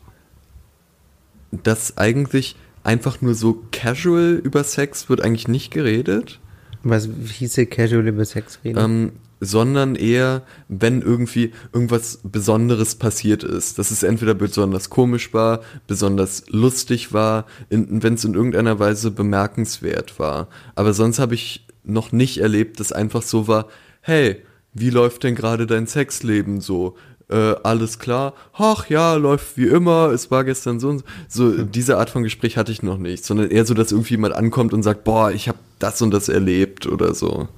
dass 1.50 1.98
eigentlich 1.98 2.56
einfach 2.82 3.20
nur 3.20 3.34
so 3.34 3.62
casual 3.70 4.40
über 4.42 4.64
Sex 4.64 5.08
wird 5.08 5.20
eigentlich 5.20 5.48
nicht 5.48 5.70
geredet. 5.70 6.40
Was 6.82 7.08
hieße 7.32 7.66
casual 7.66 8.08
über 8.08 8.24
Sex 8.24 8.58
reden? 8.64 8.78
Ähm, 8.78 9.12
sondern 9.44 9.96
eher, 9.96 10.42
wenn 10.68 11.02
irgendwie 11.02 11.52
irgendwas 11.72 12.20
Besonderes 12.22 12.94
passiert 12.94 13.42
ist. 13.42 13.78
Dass 13.78 13.90
es 13.90 14.04
entweder 14.04 14.34
besonders 14.34 14.88
komisch 14.88 15.34
war, 15.34 15.62
besonders 15.88 16.44
lustig 16.48 17.12
war, 17.12 17.46
wenn 17.68 18.14
es 18.14 18.24
in 18.24 18.34
irgendeiner 18.34 18.78
Weise 18.78 19.10
bemerkenswert 19.10 20.20
war. 20.20 20.46
Aber 20.76 20.94
sonst 20.94 21.18
habe 21.18 21.34
ich 21.34 21.66
noch 21.82 22.12
nicht 22.12 22.38
erlebt, 22.38 22.78
dass 22.78 22.92
einfach 22.92 23.22
so 23.22 23.48
war, 23.48 23.66
hey, 24.00 24.42
wie 24.74 24.90
läuft 24.90 25.24
denn 25.24 25.34
gerade 25.34 25.66
dein 25.66 25.88
Sexleben 25.88 26.60
so? 26.60 26.96
Äh, 27.30 27.54
alles 27.62 27.98
klar? 27.98 28.34
Ach 28.52 28.88
ja, 28.88 29.14
läuft 29.14 29.56
wie 29.56 29.66
immer, 29.66 30.10
es 30.10 30.30
war 30.30 30.44
gestern 30.44 30.80
so 30.80 30.88
und 30.88 31.04
so. 31.28 31.54
So, 31.54 31.64
diese 31.64 31.98
Art 31.98 32.10
von 32.10 32.22
Gespräch 32.22 32.56
hatte 32.56 32.72
ich 32.72 32.82
noch 32.82 32.98
nicht, 32.98 33.24
sondern 33.24 33.50
eher 33.50 33.64
so, 33.64 33.74
dass 33.74 33.92
irgendwie 33.92 34.14
jemand 34.14 34.34
ankommt 34.34 34.72
und 34.72 34.82
sagt, 34.82 35.04
boah, 35.04 35.30
ich 35.30 35.48
habe 35.48 35.58
das 35.78 36.02
und 36.02 36.10
das 36.10 36.28
erlebt 36.28 36.86
oder 36.86 37.14
so. 37.14 37.48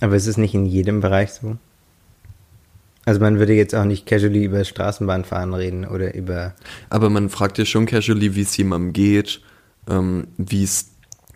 Aber 0.00 0.14
ist 0.14 0.26
es 0.26 0.36
nicht 0.36 0.54
in 0.54 0.66
jedem 0.66 1.00
Bereich 1.00 1.32
so? 1.32 1.56
Also 3.06 3.20
man 3.20 3.38
würde 3.38 3.54
jetzt 3.54 3.74
auch 3.74 3.84
nicht 3.84 4.04
casually 4.04 4.44
über 4.44 4.64
Straßenbahnfahren 4.64 5.54
reden 5.54 5.86
oder 5.86 6.14
über... 6.14 6.54
Aber 6.90 7.08
man 7.08 7.28
fragt 7.30 7.56
ja 7.56 7.64
schon 7.64 7.86
casually, 7.86 8.34
wie 8.34 8.42
es 8.42 8.56
jemandem 8.56 8.92
geht, 8.92 9.40
ähm, 9.88 10.26
wie 10.36 10.64
es 10.64 10.90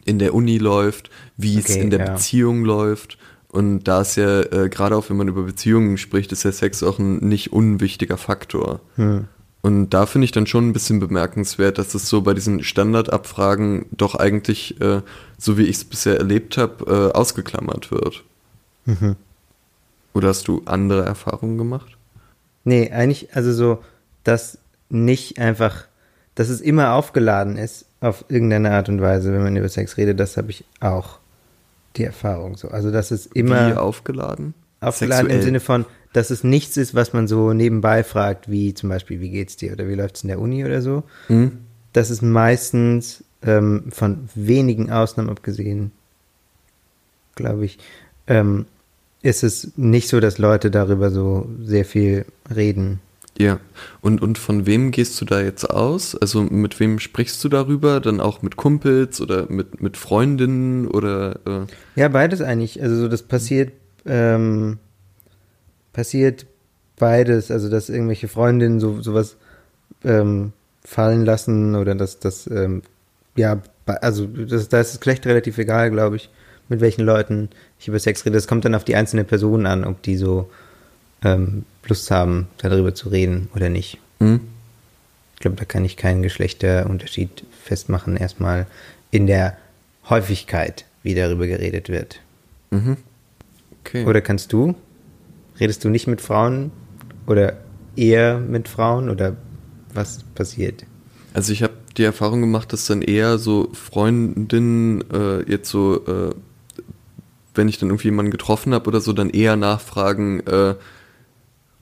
in 0.05 0.19
der 0.19 0.35
Uni 0.35 0.59
läuft, 0.59 1.11
wie 1.37 1.59
es 1.59 1.71
Okay, 1.71 1.81
in 1.81 1.91
der 1.91 2.01
ja. 2.01 2.13
Beziehung 2.13 2.65
läuft. 2.65 3.19
Und 3.53 3.85
da 3.85 4.03
ist 4.03 4.17
ja, 4.17 4.43
äh, 4.43 4.69
gerade 4.69 4.97
auch 4.97 5.11
wenn 5.11 5.17
man 5.17 5.29
über 5.29 5.43
Beziehungen 5.43 5.99
spricht, 5.99 6.31
ist 6.33 6.45
ja 6.45 6.53
Sex 6.53 6.83
auch 6.83 6.99
ein 6.99 7.19
nicht 7.19 7.53
unwichtiger 7.53 8.17
Faktor. 8.17 8.81
Hm. 8.97 9.27
Und 9.63 9.91
da 9.91 10.07
finde 10.07 10.25
ich 10.25 10.33
dann 10.33 10.47
schon 10.47 10.69
ein 10.69 10.73
bisschen 10.73 11.01
bemerkenswert, 11.01 11.77
dass 11.77 11.95
es 11.95 12.09
so 12.09 12.23
bei 12.23 12.33
diesen 12.33 12.63
Standardabfragen 12.63 13.87
doch 13.91 14.15
eigentlich, 14.15 14.81
äh, 14.81 15.03
so 15.37 15.59
wie 15.59 15.65
ich 15.65 15.77
es 15.77 15.85
bisher 15.85 16.17
erlebt 16.17 16.57
habe, 16.57 17.13
äh, 17.13 17.17
ausgeklammert 17.17 17.91
wird. 17.91 18.25
Mhm. 18.87 19.17
Oder 20.15 20.29
hast 20.29 20.49
du 20.49 20.63
andere 20.65 21.05
Erfahrungen 21.05 21.59
gemacht? 21.59 21.97
Nee, 22.65 22.91
eigentlich, 22.91 23.35
also 23.35 23.53
so, 23.53 23.85
dass 24.25 24.59
nicht 24.89 25.39
einfach, 25.39 25.85
dass 26.35 26.49
es 26.49 26.61
immer 26.61 26.95
aufgeladen 26.95 27.59
ist 27.59 27.85
auf 28.01 28.25
irgendeine 28.29 28.71
Art 28.71 28.89
und 28.89 29.03
Weise, 29.03 29.33
wenn 29.33 29.43
man 29.43 29.57
über 29.57 29.69
Sex 29.69 29.99
redet, 29.99 30.19
das 30.19 30.37
habe 30.37 30.51
ich 30.51 30.65
auch 30.81 31.19
die 31.97 32.05
Erfahrung 32.05 32.57
so. 32.57 32.69
Also 32.69 32.91
dass 32.91 33.11
es 33.11 33.27
immer 33.27 33.71
Wie 33.71 33.75
aufgeladen? 33.75 34.55
aufgeladen 34.81 35.27
im 35.27 35.33
Sexuell. 35.33 35.43
Sinne 35.43 35.61
von, 35.61 35.87
dass 36.13 36.31
es 36.31 36.43
nichts 36.43 36.77
ist, 36.77 36.95
was 36.95 37.13
man 37.13 37.29
so 37.29 37.53
nebenbei 37.53 38.03
fragt, 38.03 38.51
wie 38.51 38.75
zum 38.75 38.89
Beispiel, 38.89 39.21
wie 39.21 39.31
geht's 39.31 39.57
dir 39.57 39.73
oder 39.73 39.89
wie 39.89 39.95
läuft's 39.95 40.23
in 40.23 40.29
der 40.29 40.41
Uni 40.41 40.65
oder 40.65 40.83
so. 40.83 41.05
Hm? 41.29 41.59
Das 41.93 42.11
ist 42.11 42.23
meistens 42.23 43.25
ähm, 43.43 43.85
von 43.91 44.29
wenigen 44.35 44.91
Ausnahmen 44.91 45.31
abgesehen, 45.31 45.93
glaube 47.35 47.65
ich, 47.65 47.79
ähm, 48.27 48.67
ist 49.23 49.45
es 49.45 49.73
nicht 49.77 50.09
so, 50.09 50.21
dass 50.21 50.39
Leute 50.39 50.71
darüber 50.71 51.11
so 51.11 51.49
sehr 51.63 51.85
viel 51.85 52.25
reden. 52.55 53.01
Ja. 53.41 53.59
Und, 54.03 54.21
und 54.21 54.37
von 54.37 54.67
wem 54.67 54.91
gehst 54.91 55.19
du 55.19 55.25
da 55.25 55.41
jetzt 55.41 55.65
aus? 55.65 56.15
Also 56.15 56.43
mit 56.43 56.79
wem 56.79 56.99
sprichst 56.99 57.43
du 57.43 57.49
darüber? 57.49 57.99
Dann 58.01 58.21
auch 58.21 58.43
mit 58.43 58.57
Kumpels 58.57 59.19
oder 59.19 59.47
mit, 59.49 59.81
mit 59.81 59.97
Freundinnen 59.97 60.87
oder 60.87 61.41
äh, 61.47 61.67
Ja, 61.99 62.09
beides 62.09 62.43
eigentlich. 62.43 62.83
Also 62.83 62.97
so, 62.97 63.09
das 63.09 63.23
passiert, 63.23 63.73
ähm, 64.05 64.79
passiert 65.95 66.45
beides. 66.99 67.51
Also 67.51 67.71
dass 67.71 67.89
irgendwelche 67.89 68.29
Freundinnen 68.29 68.79
so 68.79 69.01
sowas 69.01 69.39
ähm, 70.05 70.53
fallen 70.85 71.25
lassen 71.25 71.77
oder 71.77 71.95
dass 71.95 72.19
das, 72.19 72.47
ähm, 72.47 72.83
ja, 73.37 73.63
also 73.87 74.27
das, 74.27 74.69
da 74.69 74.81
ist 74.81 74.93
das 74.93 75.01
Geschlecht 75.01 75.27
relativ 75.27 75.57
egal, 75.57 75.91
glaube 75.91 76.17
ich, 76.17 76.29
mit 76.69 76.83
welchen 76.83 77.07
Leuten 77.07 77.49
ich 77.79 77.89
über 77.89 77.99
Sex 77.99 78.27
rede. 78.27 78.37
Das 78.37 78.47
kommt 78.47 78.67
dann 78.67 78.75
auf 78.75 78.85
die 78.85 78.97
einzelne 78.97 79.25
Person 79.25 79.65
an, 79.65 79.87
ob 79.87 80.03
die 80.03 80.19
so 80.19 80.51
ähm, 81.23 81.65
Lust 81.87 82.11
haben, 82.11 82.49
darüber 82.59 82.95
zu 82.95 83.09
reden 83.09 83.49
oder 83.55 83.69
nicht. 83.69 83.99
hm? 84.19 84.41
Ich 85.35 85.41
glaube, 85.41 85.57
da 85.57 85.65
kann 85.65 85.87
ich 85.87 85.97
keinen 85.97 86.23
Geschlechterunterschied 86.23 87.45
festmachen, 87.65 88.19
erstmal 88.19 88.67
in 89.11 89.27
der 89.27 89.57
Häufigkeit, 90.09 90.85
wie 91.03 91.15
darüber 91.15 91.47
geredet 91.47 91.89
wird. 91.89 92.21
Mhm. 92.71 92.99
Okay. 93.81 94.05
Oder 94.05 94.21
kannst 94.21 94.53
du? 94.53 94.75
Redest 95.59 95.83
du 95.85 95.89
nicht 95.89 96.07
mit 96.07 96.21
Frauen 96.21 96.71
oder 97.27 97.57
eher 97.97 98.39
mit 98.39 98.69
Frauen 98.69 99.09
oder 99.09 99.37
was 99.95 100.25
passiert? 100.35 100.85
Also 101.33 101.53
ich 101.53 101.63
habe 101.63 101.75
die 101.97 102.05
Erfahrung 102.05 102.41
gemacht, 102.41 102.73
dass 102.73 102.87
dann 102.87 103.03
eher 103.03 103.39
so 103.39 103.71
Freundinnen 103.73 105.05
äh, 105.11 105.51
jetzt 105.51 105.71
so, 105.71 106.07
äh, 106.07 106.35
wenn 107.55 107.69
ich 107.69 107.79
dann 107.79 107.89
irgendwie 107.89 108.09
jemanden 108.09 108.31
getroffen 108.31 108.75
habe 108.75 108.89
oder 108.89 109.01
so, 109.01 109.13
dann 109.13 109.31
eher 109.31 109.57
nachfragen, 109.57 110.41
äh, 110.41 110.75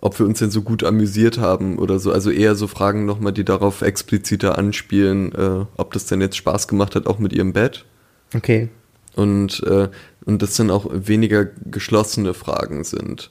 ob 0.00 0.18
wir 0.18 0.26
uns 0.26 0.38
denn 0.38 0.50
so 0.50 0.62
gut 0.62 0.84
amüsiert 0.84 1.38
haben 1.38 1.78
oder 1.78 1.98
so. 1.98 2.12
Also 2.12 2.30
eher 2.30 2.54
so 2.54 2.66
Fragen 2.66 3.04
nochmal, 3.04 3.32
die 3.32 3.44
darauf 3.44 3.82
expliziter 3.82 4.58
anspielen, 4.58 5.32
äh, 5.32 5.64
ob 5.76 5.92
das 5.92 6.06
denn 6.06 6.20
jetzt 6.20 6.36
Spaß 6.36 6.68
gemacht 6.68 6.94
hat, 6.94 7.06
auch 7.06 7.18
mit 7.18 7.32
ihrem 7.32 7.52
Bett. 7.52 7.84
Okay. 8.34 8.68
Und, 9.16 9.62
äh, 9.64 9.88
und 10.24 10.42
das 10.42 10.56
dann 10.56 10.70
auch 10.70 10.86
weniger 10.92 11.44
geschlossene 11.44 12.34
Fragen 12.34 12.84
sind. 12.84 13.30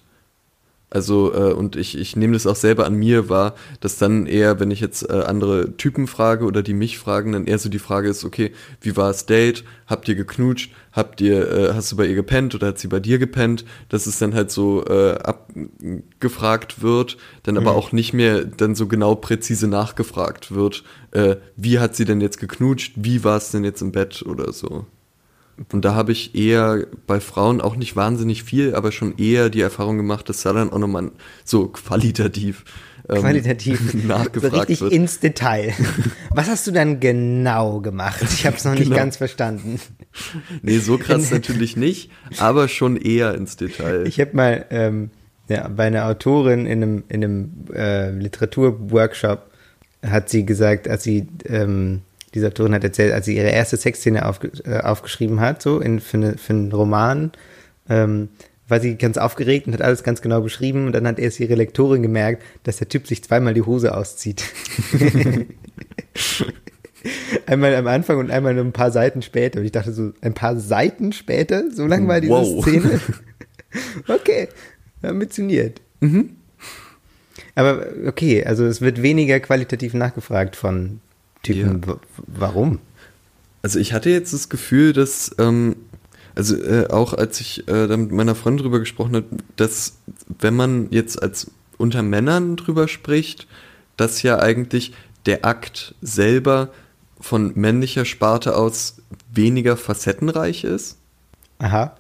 Also, 0.90 1.34
äh, 1.34 1.52
und 1.52 1.76
ich, 1.76 1.98
ich 1.98 2.16
nehme 2.16 2.34
das 2.34 2.48
auch 2.48 2.56
selber 2.56 2.86
an 2.86 2.96
mir 2.96 3.28
wahr, 3.28 3.56
dass 3.82 3.98
dann 3.98 4.26
eher, 4.26 4.62
wenn 4.62 4.72
ich 4.72 4.80
jetzt 4.80 5.10
äh, 5.10 5.14
andere 5.14 5.76
Typen 5.76 6.08
frage 6.08 6.46
oder 6.46 6.64
die 6.64 6.74
mich 6.74 6.98
fragen, 6.98 7.34
dann 7.34 7.46
eher 7.46 7.60
so 7.60 7.68
die 7.68 7.80
Frage 7.80 8.08
ist, 8.08 8.24
okay, 8.24 8.54
wie 8.80 8.96
war 8.96 9.10
das 9.10 9.26
Date? 9.26 9.66
Habt 9.86 10.08
ihr 10.08 10.16
geknutscht? 10.16 10.72
Habt 10.94 11.20
ihr, 11.20 11.52
äh, 11.52 11.74
hast 11.74 11.92
du 11.92 11.98
bei 11.98 12.06
ihr 12.06 12.16
gepennt 12.16 12.56
oder 12.56 12.68
hat 12.68 12.80
sie 12.80 12.88
bei 12.88 13.02
dir 13.02 13.20
gepennt? 13.20 13.66
Dass 13.90 14.08
es 14.08 14.18
dann 14.18 14.34
halt 14.34 14.50
so 14.50 14.86
äh, 14.86 15.16
abgefragt 15.16 16.82
wird, 16.82 17.18
dann 17.44 17.58
aber 17.58 17.76
auch 17.76 17.92
nicht 17.92 18.14
mehr 18.14 18.46
dann 18.46 18.74
so 18.74 18.88
genau 18.88 19.16
präzise 19.16 19.68
nachgefragt 19.68 20.54
wird, 20.54 20.86
äh, 21.12 21.36
wie 21.58 21.80
hat 21.80 21.98
sie 21.98 22.06
denn 22.06 22.22
jetzt 22.22 22.40
geknutscht? 22.40 22.94
Wie 22.96 23.26
war 23.26 23.36
es 23.36 23.52
denn 23.52 23.66
jetzt 23.66 23.82
im 23.82 23.92
Bett 23.92 24.24
oder 24.26 24.54
so? 24.54 24.86
Und 25.72 25.84
da 25.86 25.96
habe 25.96 26.12
ich 26.12 26.36
eher 26.36 26.86
bei 27.08 27.20
Frauen 27.20 27.62
auch 27.62 27.76
nicht 27.76 27.96
wahnsinnig 27.96 28.44
viel, 28.44 28.76
aber 28.76 28.92
schon 28.92 29.18
eher 29.18 29.50
die 29.50 29.62
Erfahrung 29.62 29.98
gemacht, 29.98 30.30
dass 30.30 30.44
da 30.44 30.54
dann 30.54 30.72
auch 30.72 30.78
nochmal 30.80 31.12
so 31.44 31.68
qualitativ, 31.68 32.64
ähm, 33.10 33.22
Qualitativ. 33.22 33.92
so 33.92 33.98
nachgefragt 34.08 34.54
richtig 34.56 34.82
wird. 34.82 34.94
ins 34.94 35.20
Detail. 35.20 35.74
Was 36.32 36.48
hast 36.48 36.68
du 36.68 36.72
dann 36.72 37.00
genau 37.00 37.80
gemacht? 37.82 38.22
Ich 38.22 38.46
habe 38.46 38.56
es 38.58 38.66
noch 38.66 38.74
nicht 38.74 38.84
Genau. 38.86 38.96
ganz 38.98 39.18
verstanden. 39.18 39.80
Nee, 40.62 40.78
so 40.80 40.98
krass 40.98 41.32
natürlich 41.32 41.76
nicht, 41.76 42.12
aber 42.38 42.68
schon 42.68 42.96
eher 42.98 43.34
ins 43.34 43.56
Detail. 43.56 44.06
Ich 44.08 44.20
habe 44.20 44.36
mal 44.36 44.66
ähm, 44.70 45.10
ja, 45.50 45.68
bei 45.70 45.86
einer 45.88 46.06
Autorin 46.08 46.66
in 46.66 46.84
einem, 46.84 47.04
in 47.10 47.24
einem 47.24 47.52
äh, 47.74 48.12
Literaturworkshop 48.12 49.50
hat 50.06 50.30
sie 50.30 50.46
gesagt, 50.46 50.88
als 50.88 51.04
sie 51.04 51.28
ähm, 51.46 52.02
diese 52.34 52.48
Autorin 52.48 52.74
hat 52.74 52.84
erzählt, 52.84 53.14
als 53.14 53.26
sie 53.26 53.38
ihre 53.38 53.50
erste 53.50 53.78
Sexszene 53.78 54.26
aufge 54.26 54.52
äh, 54.66 54.80
aufgeschrieben 54.80 55.40
hat, 55.40 55.62
so 55.62 55.80
in, 55.80 56.00
für, 56.00 56.18
eine, 56.18 56.38
für 56.38 56.54
einen 56.54 56.72
Roman, 56.72 57.32
ähm, 57.90 58.30
war 58.68 58.80
sie 58.80 58.96
ganz 58.96 59.18
aufgeregt 59.18 59.68
und 59.68 59.74
hat 59.74 59.82
alles 59.82 60.04
ganz 60.04 60.22
genau 60.22 60.42
beschrieben 60.42 60.88
und 60.88 60.92
dann 60.94 61.08
hat 61.08 61.20
erst 61.20 61.40
ihre 61.40 61.56
Lektorin 61.56 62.02
gemerkt, 62.04 62.44
dass 62.64 62.78
der 62.78 62.90
Typ 62.90 63.08
sich 63.08 63.24
zweimal 63.24 63.54
die 63.54 63.62
Hose 63.62 63.96
auszieht. 63.96 64.44
einmal 67.46 67.76
am 67.76 67.88
Anfang 67.88 68.18
und 68.18 68.32
einmal 68.32 68.54
nur 68.54 68.66
ein 68.66 68.74
paar 68.74 68.92
Seiten 68.92 69.22
später. 69.22 69.60
Und 69.60 69.66
ich 69.66 69.72
dachte 69.72 69.94
so, 69.94 70.12
ein 70.22 70.34
paar 70.34 70.60
Seiten 70.60 71.14
später? 71.14 71.72
So 71.72 71.88
lang 71.88 72.08
war 72.08 72.20
diese 72.20 72.34
Wow. 72.34 72.62
Szene? 72.62 73.00
okay, 74.08 74.50
ambitioniert. 75.02 75.82
Aber 77.56 77.88
okay, 78.06 78.44
also 78.44 78.66
es 78.66 78.82
wird 78.82 79.02
weniger 79.02 79.40
qualitativ 79.40 79.94
nachgefragt 79.94 80.56
von 80.56 81.00
Typen. 81.54 81.88
W- 81.88 81.96
Warum? 82.28 82.80
Also 83.62 83.80
ich 83.80 83.94
hatte 83.94 84.10
jetzt 84.10 84.34
das 84.34 84.50
Gefühl, 84.50 84.94
dass, 84.94 85.36
ähm, 85.40 85.76
also 86.36 86.56
äh, 86.56 86.88
auch 86.90 87.14
als 87.14 87.42
ich 87.42 87.68
äh, 87.68 87.88
da 87.88 87.98
mit 87.98 88.12
meiner 88.12 88.36
Freundin 88.36 88.64
drüber 88.64 88.80
gesprochen 88.80 89.16
habe, 89.16 89.26
dass 89.56 89.98
wenn 90.40 90.56
man 90.56 90.88
jetzt 90.92 91.22
als 91.22 91.52
unter 91.78 92.04
Männern 92.04 92.56
drüber 92.56 92.88
spricht, 92.88 93.48
dass 93.98 94.22
ja 94.22 94.40
eigentlich 94.40 94.94
der 95.26 95.46
Akt 95.46 95.96
selber 96.02 96.70
von 97.20 97.52
männlicher 97.56 98.06
Sparte 98.06 98.56
aus 98.56 98.98
weniger 99.34 99.76
facettenreich 99.76 100.64
ist. 100.64 100.98
Aha. 101.60 101.96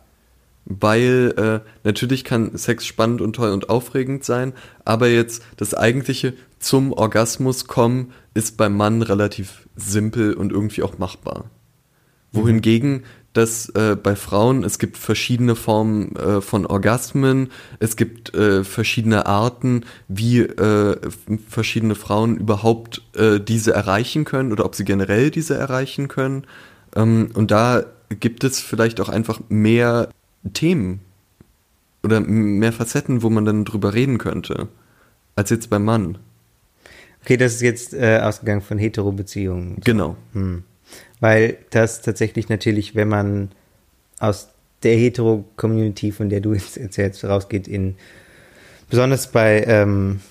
Weil 0.65 1.33
äh, 1.37 1.69
natürlich 1.83 2.23
kann 2.23 2.57
Sex 2.57 2.85
spannend 2.85 3.21
und 3.21 3.35
toll 3.35 3.51
und 3.51 3.69
aufregend 3.69 4.23
sein, 4.23 4.53
aber 4.85 5.07
jetzt 5.07 5.41
das 5.57 5.73
eigentliche 5.73 6.33
zum 6.59 6.93
Orgasmus 6.93 7.67
kommen 7.67 8.13
ist 8.33 8.57
beim 8.57 8.75
Mann 8.75 9.01
relativ 9.01 9.67
simpel 9.75 10.33
und 10.33 10.51
irgendwie 10.51 10.83
auch 10.83 10.97
machbar. 10.97 11.45
Wohingegen 12.31 13.03
dass 13.37 13.69
äh, 13.69 13.95
bei 13.95 14.15
Frauen 14.15 14.63
es 14.63 14.79
gibt 14.79 14.97
verschiedene 14.97 15.55
Formen 15.55 16.15
äh, 16.15 16.41
von 16.41 16.65
Orgasmen, 16.65 17.51
es 17.79 17.95
gibt 17.95 18.33
äh, 18.33 18.63
verschiedene 18.63 19.27
Arten, 19.27 19.85
wie 20.07 20.39
äh, 20.39 20.97
verschiedene 21.47 21.93
Frauen 21.93 22.37
überhaupt 22.37 23.03
äh, 23.15 23.39
diese 23.39 23.73
erreichen 23.73 24.25
können 24.25 24.51
oder 24.51 24.65
ob 24.65 24.73
sie 24.73 24.85
generell 24.85 25.29
diese 25.29 25.55
erreichen 25.55 26.07
können. 26.07 26.47
Ähm, 26.95 27.29
und 27.35 27.51
da 27.51 27.83
gibt 28.19 28.43
es 28.43 28.59
vielleicht 28.59 28.99
auch 29.01 29.09
einfach 29.09 29.39
mehr 29.49 30.09
Themen 30.53 31.01
oder 32.01 32.19
mehr 32.21 32.73
Facetten, 32.73 33.21
wo 33.21 33.29
man 33.29 33.45
dann 33.45 33.65
drüber 33.65 33.93
reden 33.93 34.17
könnte, 34.17 34.67
als 35.35 35.51
jetzt 35.51 35.69
beim 35.69 35.85
Mann. 35.85 36.17
Okay, 37.27 37.35
das 37.35 37.55
ist 37.55 37.61
jetzt 37.61 37.93
äh, 37.93 38.19
ausgegangen 38.19 38.61
von 38.61 38.77
Hetero-Beziehungen. 38.77 39.81
Genau. 39.83 40.15
Hm. 40.31 40.63
Weil 41.19 41.57
das 41.71 42.01
tatsächlich 42.01 42.47
natürlich, 42.47 42.95
wenn 42.95 43.09
man 43.09 43.51
aus 44.17 44.47
der 44.81 44.95
Hetero-Community, 44.95 46.13
von 46.13 46.29
der 46.29 46.39
du 46.39 46.53
jetzt 46.53 46.77
erzählst, 46.77 47.25
rausgeht, 47.25 47.67
in 47.67 47.95
besonders 48.89 49.29
bei, 49.29 49.61
ähm, 49.67 50.21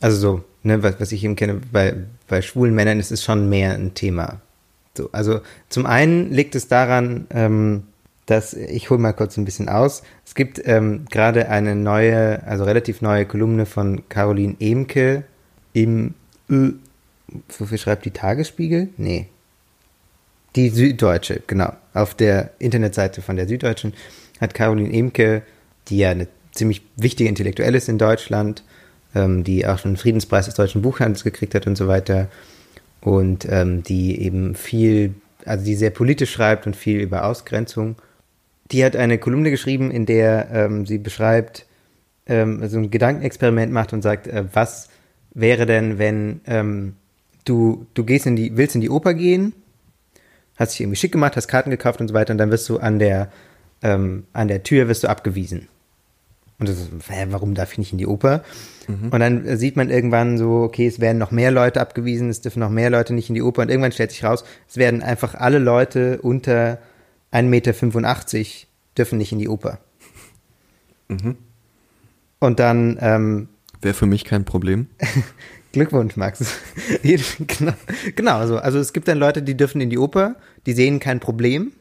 also 0.00 0.16
so, 0.16 0.44
ne, 0.64 0.82
was, 0.82 0.98
was 0.98 1.12
ich 1.12 1.22
eben 1.22 1.36
kenne, 1.36 1.60
bei, 1.70 1.94
bei 2.26 2.42
schwulen 2.42 2.74
Männern 2.74 2.98
ist 2.98 3.12
es 3.12 3.22
schon 3.22 3.48
mehr 3.48 3.74
ein 3.74 3.94
Thema. 3.94 4.40
So, 4.98 5.08
also 5.12 5.40
zum 5.68 5.86
einen 5.86 6.32
liegt 6.32 6.56
es 6.56 6.66
daran, 6.66 7.28
ähm, 7.30 7.84
dass, 8.26 8.54
ich 8.54 8.90
hole 8.90 8.98
mal 8.98 9.12
kurz 9.12 9.36
ein 9.36 9.44
bisschen 9.44 9.68
aus, 9.68 10.02
es 10.26 10.34
gibt 10.34 10.60
ähm, 10.64 11.04
gerade 11.12 11.48
eine 11.48 11.76
neue, 11.76 12.42
also 12.44 12.64
relativ 12.64 13.02
neue 13.02 13.24
Kolumne 13.24 13.66
von 13.66 14.08
Caroline 14.08 14.56
Emke 14.58 15.26
im, 15.72 16.14
Ö- 16.48 16.74
wofür 17.58 17.78
schreibt 17.78 18.04
die 18.04 18.10
Tagesspiegel? 18.10 18.88
Nee. 18.96 19.26
Die 20.54 20.68
Süddeutsche, 20.68 21.42
genau. 21.46 21.72
Auf 21.94 22.14
der 22.14 22.50
Internetseite 22.58 23.22
von 23.22 23.36
der 23.36 23.48
Süddeutschen 23.48 23.94
hat 24.40 24.54
Caroline 24.54 24.92
Emke, 24.92 25.42
die 25.88 25.98
ja 25.98 26.10
eine 26.10 26.28
ziemlich 26.52 26.82
wichtige 26.96 27.28
Intellektuelle 27.28 27.78
ist 27.78 27.88
in 27.88 27.98
Deutschland, 27.98 28.62
ähm, 29.14 29.44
die 29.44 29.66
auch 29.66 29.78
schon 29.78 29.90
einen 29.90 29.96
Friedenspreis 29.96 30.46
des 30.46 30.54
deutschen 30.54 30.82
Buchhandels 30.82 31.24
gekriegt 31.24 31.54
hat 31.54 31.66
und 31.66 31.76
so 31.76 31.88
weiter, 31.88 32.28
und 33.00 33.46
ähm, 33.48 33.82
die 33.82 34.20
eben 34.20 34.54
viel, 34.54 35.14
also 35.44 35.64
die 35.64 35.74
sehr 35.74 35.90
politisch 35.90 36.32
schreibt 36.32 36.66
und 36.66 36.76
viel 36.76 37.00
über 37.00 37.24
Ausgrenzung. 37.24 37.96
Die 38.70 38.84
hat 38.84 38.94
eine 38.94 39.18
Kolumne 39.18 39.50
geschrieben, 39.50 39.90
in 39.90 40.06
der 40.06 40.48
ähm, 40.52 40.86
sie 40.86 40.98
beschreibt, 40.98 41.66
ähm, 42.26 42.66
so 42.68 42.78
ein 42.78 42.90
Gedankenexperiment 42.90 43.72
macht 43.72 43.92
und 43.92 44.02
sagt, 44.02 44.26
äh, 44.26 44.44
was 44.52 44.88
wäre 45.34 45.66
denn, 45.66 45.98
wenn 45.98 46.40
ähm, 46.46 46.94
du, 47.44 47.86
du 47.94 48.04
gehst 48.04 48.26
in 48.26 48.36
die, 48.36 48.56
willst 48.56 48.74
in 48.74 48.80
die 48.80 48.90
Oper 48.90 49.14
gehen, 49.14 49.54
hast 50.56 50.72
dich 50.72 50.80
irgendwie 50.80 50.96
schick 50.96 51.12
gemacht, 51.12 51.36
hast 51.36 51.48
Karten 51.48 51.70
gekauft 51.70 52.00
und 52.00 52.08
so 52.08 52.14
weiter 52.14 52.32
und 52.32 52.38
dann 52.38 52.50
wirst 52.50 52.68
du 52.68 52.78
an 52.78 52.98
der, 52.98 53.30
ähm, 53.82 54.24
an 54.32 54.48
der 54.48 54.62
Tür 54.62 54.88
wirst 54.88 55.04
du 55.04 55.08
abgewiesen. 55.08 55.68
Und 56.58 56.68
das 56.68 56.78
ist, 56.78 56.90
hä, 57.08 57.26
warum 57.30 57.54
darf 57.54 57.72
ich 57.72 57.78
nicht 57.78 57.92
in 57.92 57.98
die 57.98 58.06
Oper? 58.06 58.44
Mhm. 58.86 59.08
Und 59.10 59.18
dann 59.18 59.56
sieht 59.56 59.76
man 59.76 59.90
irgendwann 59.90 60.38
so, 60.38 60.62
okay, 60.62 60.86
es 60.86 61.00
werden 61.00 61.18
noch 61.18 61.32
mehr 61.32 61.50
Leute 61.50 61.80
abgewiesen, 61.80 62.28
es 62.28 62.40
dürfen 62.40 62.60
noch 62.60 62.70
mehr 62.70 62.90
Leute 62.90 63.14
nicht 63.14 63.28
in 63.28 63.34
die 63.34 63.42
Oper 63.42 63.62
und 63.62 63.68
irgendwann 63.68 63.92
stellt 63.92 64.12
sich 64.12 64.22
raus, 64.22 64.44
es 64.68 64.76
werden 64.76 65.02
einfach 65.02 65.34
alle 65.34 65.58
Leute 65.58 66.20
unter 66.22 66.78
1,85 67.32 67.42
Meter 67.42 68.66
dürfen 68.96 69.18
nicht 69.18 69.32
in 69.32 69.38
die 69.38 69.48
Oper. 69.48 69.78
Mhm. 71.08 71.36
Und 72.38 72.60
dann 72.60 72.98
ähm, 73.00 73.48
Wäre 73.82 73.94
für 73.94 74.06
mich 74.06 74.24
kein 74.24 74.44
Problem. 74.44 74.86
Glückwunsch, 75.72 76.16
Max. 76.16 76.44
genau, 77.02 77.72
genau 78.14 78.46
so. 78.46 78.58
Also 78.58 78.78
es 78.78 78.92
gibt 78.92 79.08
dann 79.08 79.18
Leute, 79.18 79.42
die 79.42 79.56
dürfen 79.56 79.80
in 79.80 79.90
die 79.90 79.98
Oper, 79.98 80.36
die 80.66 80.72
sehen 80.72 81.00
kein 81.00 81.18
Problem. 81.18 81.72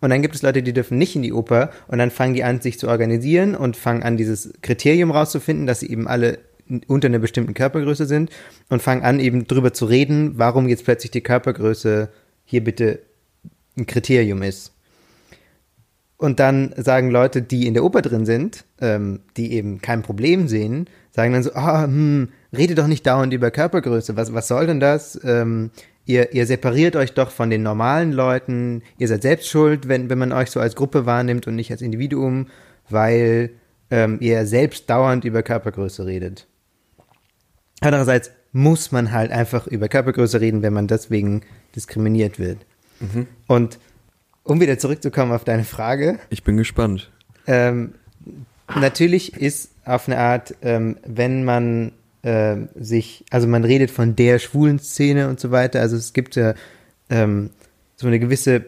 Und 0.00 0.10
dann 0.10 0.22
gibt 0.22 0.34
es 0.34 0.42
Leute, 0.42 0.62
die 0.62 0.72
dürfen 0.72 0.98
nicht 0.98 1.14
in 1.14 1.22
die 1.22 1.32
Oper 1.32 1.70
und 1.86 1.98
dann 1.98 2.10
fangen 2.10 2.34
die 2.34 2.42
an, 2.42 2.60
sich 2.60 2.78
zu 2.78 2.88
organisieren 2.88 3.54
und 3.54 3.76
fangen 3.76 4.02
an, 4.02 4.16
dieses 4.16 4.52
Kriterium 4.62 5.12
rauszufinden, 5.12 5.66
dass 5.66 5.80
sie 5.80 5.90
eben 5.90 6.08
alle 6.08 6.40
unter 6.86 7.06
einer 7.06 7.18
bestimmten 7.18 7.54
Körpergröße 7.54 8.06
sind 8.06 8.30
und 8.68 8.82
fangen 8.82 9.02
an, 9.02 9.20
eben 9.20 9.46
drüber 9.46 9.72
zu 9.72 9.84
reden, 9.84 10.38
warum 10.38 10.68
jetzt 10.68 10.84
plötzlich 10.84 11.10
die 11.10 11.20
Körpergröße 11.20 12.08
hier 12.44 12.64
bitte 12.64 13.00
ein 13.76 13.86
Kriterium 13.86 14.42
ist. 14.42 14.72
Und 16.16 16.38
dann 16.40 16.72
sagen 16.76 17.10
Leute, 17.10 17.42
die 17.42 17.66
in 17.66 17.74
der 17.74 17.84
Oper 17.84 18.00
drin 18.00 18.26
sind, 18.26 18.64
ähm, 18.80 19.20
die 19.36 19.52
eben 19.52 19.80
kein 19.82 20.02
Problem 20.02 20.46
sehen, 20.48 20.86
sagen 21.12 21.32
dann 21.32 21.42
so, 21.42 21.54
ah, 21.54 21.84
hm, 21.84 22.28
rede 22.56 22.74
doch 22.74 22.86
nicht 22.86 23.06
dauernd 23.06 23.32
über 23.32 23.50
Körpergröße, 23.50 24.16
was, 24.16 24.34
was 24.34 24.48
soll 24.48 24.66
denn 24.66 24.80
das? 24.80 25.20
Ähm, 25.24 25.70
ihr, 26.06 26.32
ihr 26.32 26.46
separiert 26.46 26.96
euch 26.96 27.12
doch 27.14 27.30
von 27.30 27.50
den 27.50 27.62
normalen 27.62 28.12
Leuten, 28.12 28.82
ihr 28.98 29.08
seid 29.08 29.22
selbst 29.22 29.48
schuld, 29.48 29.88
wenn, 29.88 30.10
wenn 30.10 30.18
man 30.18 30.32
euch 30.32 30.50
so 30.50 30.60
als 30.60 30.74
Gruppe 30.74 31.06
wahrnimmt 31.06 31.46
und 31.46 31.54
nicht 31.54 31.70
als 31.70 31.82
Individuum, 31.82 32.48
weil 32.88 33.50
ähm, 33.90 34.18
ihr 34.20 34.46
selbst 34.46 34.88
dauernd 34.88 35.24
über 35.24 35.42
Körpergröße 35.42 36.06
redet. 36.06 36.46
Andererseits 37.80 38.30
muss 38.52 38.92
man 38.92 39.12
halt 39.12 39.32
einfach 39.32 39.66
über 39.66 39.88
Körpergröße 39.88 40.40
reden, 40.40 40.62
wenn 40.62 40.72
man 40.72 40.86
deswegen 40.86 41.42
diskriminiert 41.74 42.38
wird. 42.38 42.58
Mhm. 43.00 43.26
Und 43.46 43.78
um 44.44 44.60
wieder 44.60 44.78
zurückzukommen 44.78 45.32
auf 45.32 45.44
deine 45.44 45.64
Frage. 45.64 46.18
Ich 46.30 46.44
bin 46.44 46.56
gespannt. 46.56 47.10
Ähm, 47.46 47.94
natürlich 48.74 49.36
ist 49.36 49.71
auf 49.84 50.08
eine 50.08 50.18
Art, 50.18 50.54
ähm, 50.62 50.96
wenn 51.06 51.44
man 51.44 51.92
äh, 52.22 52.56
sich, 52.74 53.24
also 53.30 53.46
man 53.46 53.64
redet 53.64 53.90
von 53.90 54.14
der 54.16 54.38
schwulen 54.38 54.78
Szene 54.78 55.28
und 55.28 55.40
so 55.40 55.50
weiter. 55.50 55.80
Also 55.80 55.96
es 55.96 56.12
gibt 56.12 56.36
ja 56.36 56.54
ähm, 57.10 57.50
so 57.96 58.06
eine 58.06 58.18
gewisse 58.18 58.64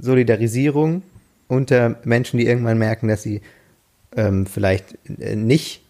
Solidarisierung 0.00 1.02
unter 1.48 1.96
Menschen, 2.04 2.38
die 2.38 2.46
irgendwann 2.46 2.78
merken, 2.78 3.08
dass 3.08 3.22
sie 3.22 3.42
ähm, 4.16 4.46
vielleicht 4.46 4.96
äh, 5.20 5.36
nicht 5.36 5.82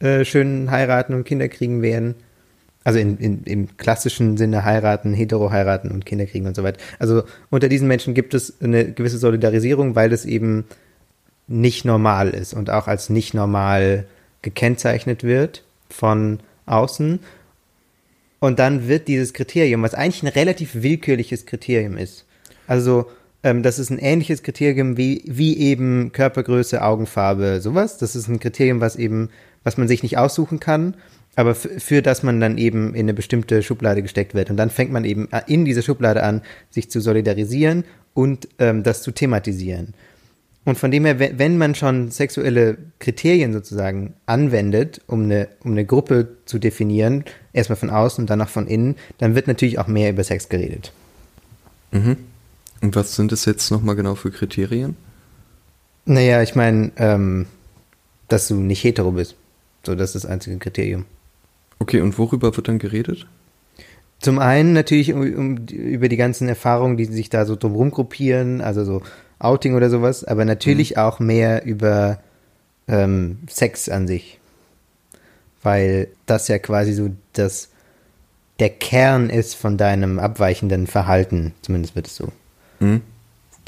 äh, 0.00 0.24
schön 0.24 0.70
heiraten 0.70 1.14
und 1.14 1.24
Kinder 1.24 1.48
kriegen 1.48 1.82
werden. 1.82 2.14
Also 2.84 3.00
in, 3.00 3.18
in, 3.18 3.44
im 3.44 3.76
klassischen 3.76 4.38
Sinne 4.38 4.64
heiraten, 4.64 5.12
hetero 5.12 5.50
heiraten 5.50 5.90
und 5.90 6.06
Kinder 6.06 6.24
kriegen 6.24 6.46
und 6.46 6.56
so 6.56 6.62
weiter. 6.62 6.80
Also 6.98 7.24
unter 7.50 7.68
diesen 7.68 7.88
Menschen 7.88 8.14
gibt 8.14 8.32
es 8.32 8.62
eine 8.62 8.92
gewisse 8.92 9.18
Solidarisierung, 9.18 9.94
weil 9.94 10.12
es 10.12 10.24
eben 10.24 10.64
nicht 11.48 11.84
normal 11.84 12.30
ist 12.30 12.54
und 12.54 12.70
auch 12.70 12.86
als 12.86 13.08
nicht 13.08 13.34
normal 13.34 14.06
gekennzeichnet 14.42 15.24
wird 15.24 15.64
von 15.90 16.40
außen. 16.66 17.20
Und 18.40 18.58
dann 18.58 18.86
wird 18.86 19.08
dieses 19.08 19.32
Kriterium, 19.32 19.82
was 19.82 19.94
eigentlich 19.94 20.22
ein 20.22 20.28
relativ 20.28 20.82
willkürliches 20.82 21.46
Kriterium 21.46 21.96
ist, 21.96 22.24
also 22.68 23.06
ähm, 23.42 23.62
das 23.62 23.78
ist 23.78 23.90
ein 23.90 23.98
ähnliches 23.98 24.42
Kriterium 24.42 24.96
wie, 24.96 25.22
wie 25.26 25.56
eben 25.58 26.12
Körpergröße, 26.12 26.82
Augenfarbe, 26.82 27.60
sowas. 27.60 27.98
Das 27.98 28.16
ist 28.16 28.28
ein 28.28 28.40
Kriterium, 28.40 28.80
was 28.80 28.96
eben, 28.96 29.30
was 29.64 29.76
man 29.76 29.88
sich 29.88 30.02
nicht 30.02 30.18
aussuchen 30.18 30.60
kann, 30.60 30.94
aber 31.36 31.54
für 31.54 32.02
das 32.02 32.22
man 32.22 32.40
dann 32.40 32.58
eben 32.58 32.94
in 32.94 33.06
eine 33.06 33.14
bestimmte 33.14 33.62
Schublade 33.62 34.02
gesteckt 34.02 34.34
wird. 34.34 34.50
Und 34.50 34.56
dann 34.56 34.70
fängt 34.70 34.92
man 34.92 35.04
eben 35.04 35.28
in 35.46 35.64
dieser 35.64 35.82
Schublade 35.82 36.22
an, 36.22 36.42
sich 36.70 36.90
zu 36.90 37.00
solidarisieren 37.00 37.84
und 38.12 38.48
ähm, 38.58 38.82
das 38.82 39.02
zu 39.02 39.12
thematisieren. 39.12 39.94
Und 40.64 40.76
von 40.76 40.90
dem 40.90 41.04
her, 41.06 41.18
wenn 41.18 41.56
man 41.56 41.74
schon 41.74 42.10
sexuelle 42.10 42.76
Kriterien 42.98 43.52
sozusagen 43.52 44.14
anwendet, 44.26 45.00
um 45.06 45.24
eine, 45.24 45.48
um 45.64 45.72
eine 45.72 45.86
Gruppe 45.86 46.36
zu 46.44 46.58
definieren, 46.58 47.24
erstmal 47.52 47.76
von 47.76 47.90
außen 47.90 48.22
und 48.22 48.30
dann 48.30 48.42
auch 48.42 48.48
von 48.48 48.66
innen, 48.66 48.96
dann 49.16 49.34
wird 49.34 49.46
natürlich 49.46 49.78
auch 49.78 49.86
mehr 49.86 50.10
über 50.10 50.24
Sex 50.24 50.48
geredet. 50.48 50.92
Mhm. 51.92 52.18
Und 52.82 52.96
was 52.96 53.16
sind 53.16 53.32
es 53.32 53.44
jetzt 53.44 53.70
nochmal 53.70 53.96
genau 53.96 54.14
für 54.14 54.30
Kriterien? 54.30 54.96
Naja, 56.04 56.42
ich 56.42 56.54
meine, 56.54 56.92
ähm, 56.96 57.46
dass 58.28 58.48
du 58.48 58.54
nicht 58.56 58.84
hetero 58.84 59.12
bist. 59.12 59.36
So, 59.84 59.94
das 59.94 60.14
ist 60.14 60.24
das 60.24 60.30
einzige 60.30 60.58
Kriterium. 60.58 61.06
Okay, 61.78 62.00
und 62.00 62.18
worüber 62.18 62.56
wird 62.56 62.68
dann 62.68 62.78
geredet? 62.78 63.26
Zum 64.20 64.38
einen 64.38 64.72
natürlich 64.72 65.12
um, 65.12 65.20
um, 65.20 65.56
über 65.66 66.08
die 66.08 66.16
ganzen 66.16 66.48
Erfahrungen, 66.48 66.96
die 66.96 67.04
sich 67.04 67.30
da 67.30 67.46
so 67.46 67.56
drumherum 67.56 67.90
gruppieren, 67.90 68.60
also 68.60 68.84
so 68.84 69.02
Outing 69.38 69.74
oder 69.74 69.90
sowas, 69.90 70.24
aber 70.24 70.44
natürlich 70.44 70.92
mhm. 70.92 70.96
auch 70.98 71.20
mehr 71.20 71.64
über 71.64 72.20
ähm, 72.88 73.38
Sex 73.48 73.88
an 73.88 74.06
sich. 74.06 74.38
Weil 75.62 76.08
das 76.26 76.48
ja 76.48 76.58
quasi 76.58 76.92
so 76.92 77.10
das 77.32 77.68
der 78.58 78.70
Kern 78.70 79.30
ist 79.30 79.54
von 79.54 79.76
deinem 79.76 80.18
abweichenden 80.18 80.88
Verhalten, 80.88 81.54
zumindest 81.62 81.94
wird 81.94 82.08
es 82.08 82.16
so 82.16 82.32
mhm. 82.80 83.02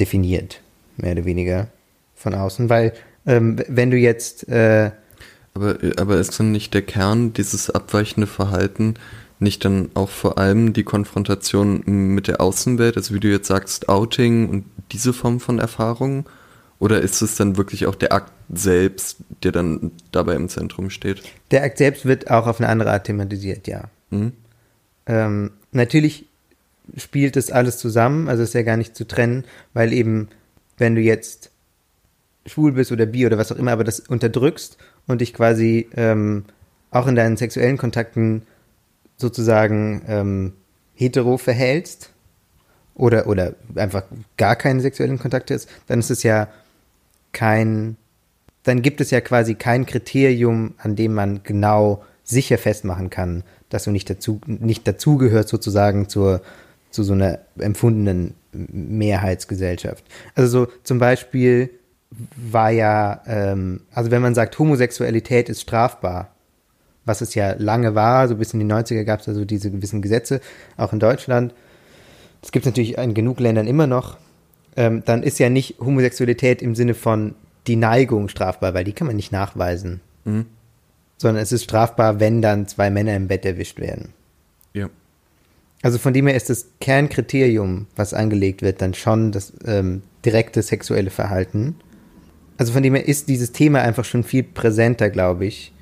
definiert, 0.00 0.60
mehr 0.96 1.12
oder 1.12 1.24
weniger 1.24 1.68
von 2.16 2.34
außen. 2.34 2.68
Weil 2.68 2.92
ähm, 3.26 3.62
wenn 3.68 3.90
du 3.90 3.96
jetzt 3.96 4.48
äh, 4.48 4.90
aber, 5.54 5.76
aber 5.96 6.16
ist 6.18 6.38
dann 6.38 6.52
nicht 6.52 6.74
der 6.74 6.82
Kern 6.82 7.32
dieses 7.32 7.70
abweichende 7.70 8.26
Verhalten 8.26 8.94
nicht 9.40 9.64
dann 9.64 9.90
auch 9.94 10.10
vor 10.10 10.38
allem 10.38 10.72
die 10.72 10.84
Konfrontation 10.84 11.82
mit 11.86 12.28
der 12.28 12.40
Außenwelt, 12.40 12.96
also 12.96 13.14
wie 13.14 13.20
du 13.20 13.28
jetzt 13.28 13.48
sagst, 13.48 13.88
Outing 13.88 14.48
und 14.48 14.64
diese 14.92 15.12
Form 15.12 15.40
von 15.40 15.58
Erfahrung? 15.58 16.28
Oder 16.78 17.00
ist 17.00 17.20
es 17.20 17.36
dann 17.36 17.56
wirklich 17.56 17.86
auch 17.86 17.94
der 17.94 18.12
Akt 18.12 18.32
selbst, 18.52 19.18
der 19.42 19.52
dann 19.52 19.92
dabei 20.12 20.34
im 20.34 20.48
Zentrum 20.48 20.88
steht? 20.90 21.22
Der 21.50 21.62
Akt 21.62 21.78
selbst 21.78 22.06
wird 22.06 22.30
auch 22.30 22.46
auf 22.46 22.60
eine 22.60 22.68
andere 22.68 22.90
Art 22.92 23.04
thematisiert, 23.04 23.66
ja. 23.66 23.84
Mhm. 24.10 24.32
Ähm, 25.06 25.50
natürlich 25.72 26.26
spielt 26.96 27.36
das 27.36 27.50
alles 27.50 27.78
zusammen, 27.78 28.28
also 28.28 28.42
ist 28.42 28.54
ja 28.54 28.62
gar 28.62 28.76
nicht 28.76 28.96
zu 28.96 29.06
trennen, 29.06 29.44
weil 29.74 29.92
eben, 29.92 30.28
wenn 30.78 30.94
du 30.94 31.00
jetzt 31.00 31.50
schwul 32.46 32.72
bist 32.72 32.92
oder 32.92 33.06
bi 33.06 33.26
oder 33.26 33.38
was 33.38 33.52
auch 33.52 33.56
immer, 33.56 33.72
aber 33.72 33.84
das 33.84 34.00
unterdrückst 34.00 34.78
und 35.06 35.20
dich 35.20 35.34
quasi 35.34 35.88
ähm, 35.96 36.44
auch 36.90 37.06
in 37.06 37.14
deinen 37.14 37.36
sexuellen 37.36 37.76
Kontakten 37.76 38.42
sozusagen 39.20 40.02
ähm, 40.08 40.52
hetero 40.94 41.36
verhältst 41.36 42.10
oder, 42.94 43.26
oder 43.26 43.54
einfach 43.74 44.04
gar 44.36 44.56
keine 44.56 44.80
sexuellen 44.80 45.18
Kontakte 45.18 45.54
ist, 45.54 45.68
dann 45.86 46.00
ist 46.00 46.10
es 46.10 46.22
ja 46.22 46.48
kein, 47.32 47.96
dann 48.64 48.82
gibt 48.82 49.00
es 49.00 49.10
ja 49.10 49.20
quasi 49.20 49.54
kein 49.54 49.86
Kriterium, 49.86 50.74
an 50.78 50.96
dem 50.96 51.14
man 51.14 51.42
genau 51.42 52.04
sicher 52.24 52.58
festmachen 52.58 53.10
kann, 53.10 53.42
dass 53.68 53.84
du 53.84 53.90
nicht 53.90 54.10
dazu, 54.10 54.40
nicht 54.46 54.86
dazugehört 54.86 55.48
sozusagen 55.48 56.08
zur, 56.08 56.42
zu 56.90 57.02
so 57.02 57.12
einer 57.12 57.38
empfundenen 57.58 58.34
Mehrheitsgesellschaft. 58.52 60.04
Also 60.34 60.66
so 60.66 60.72
zum 60.82 60.98
Beispiel 60.98 61.70
war 62.36 62.70
ja, 62.70 63.22
ähm, 63.26 63.82
also 63.92 64.10
wenn 64.10 64.22
man 64.22 64.34
sagt, 64.34 64.58
Homosexualität 64.58 65.48
ist 65.48 65.62
strafbar, 65.62 66.34
was 67.10 67.20
es 67.20 67.34
ja 67.34 67.56
lange 67.58 67.96
war, 67.96 68.28
so 68.28 68.36
bis 68.36 68.54
in 68.54 68.60
die 68.60 68.72
90er 68.72 69.02
gab 69.02 69.20
es 69.20 69.28
also 69.28 69.44
diese 69.44 69.70
gewissen 69.72 70.00
Gesetze, 70.00 70.40
auch 70.76 70.92
in 70.92 71.00
Deutschland. 71.00 71.52
Das 72.40 72.52
gibt 72.52 72.64
es 72.64 72.70
natürlich 72.70 72.96
in 72.96 73.14
genug 73.14 73.40
Ländern 73.40 73.66
immer 73.66 73.88
noch. 73.88 74.16
Ähm, 74.76 75.02
dann 75.04 75.24
ist 75.24 75.40
ja 75.40 75.50
nicht 75.50 75.80
Homosexualität 75.80 76.62
im 76.62 76.76
Sinne 76.76 76.94
von 76.94 77.34
die 77.66 77.74
Neigung 77.74 78.28
strafbar, 78.28 78.74
weil 78.74 78.84
die 78.84 78.92
kann 78.92 79.08
man 79.08 79.16
nicht 79.16 79.32
nachweisen. 79.32 80.00
Mhm. 80.24 80.46
Sondern 81.18 81.42
es 81.42 81.50
ist 81.50 81.64
strafbar, 81.64 82.20
wenn 82.20 82.40
dann 82.40 82.68
zwei 82.68 82.90
Männer 82.90 83.16
im 83.16 83.26
Bett 83.26 83.44
erwischt 83.44 83.80
werden. 83.80 84.14
Ja. 84.72 84.88
Also 85.82 85.98
von 85.98 86.14
dem 86.14 86.28
her 86.28 86.36
ist 86.36 86.48
das 86.48 86.68
Kernkriterium, 86.80 87.88
was 87.96 88.14
angelegt 88.14 88.62
wird, 88.62 88.80
dann 88.80 88.94
schon 88.94 89.32
das 89.32 89.52
ähm, 89.66 90.02
direkte 90.24 90.62
sexuelle 90.62 91.10
Verhalten. 91.10 91.74
Also 92.56 92.72
von 92.72 92.84
dem 92.84 92.94
her 92.94 93.08
ist 93.08 93.28
dieses 93.28 93.50
Thema 93.50 93.80
einfach 93.80 94.04
schon 94.04 94.22
viel 94.22 94.44
präsenter, 94.44 95.10
glaube 95.10 95.46
ich, 95.46 95.72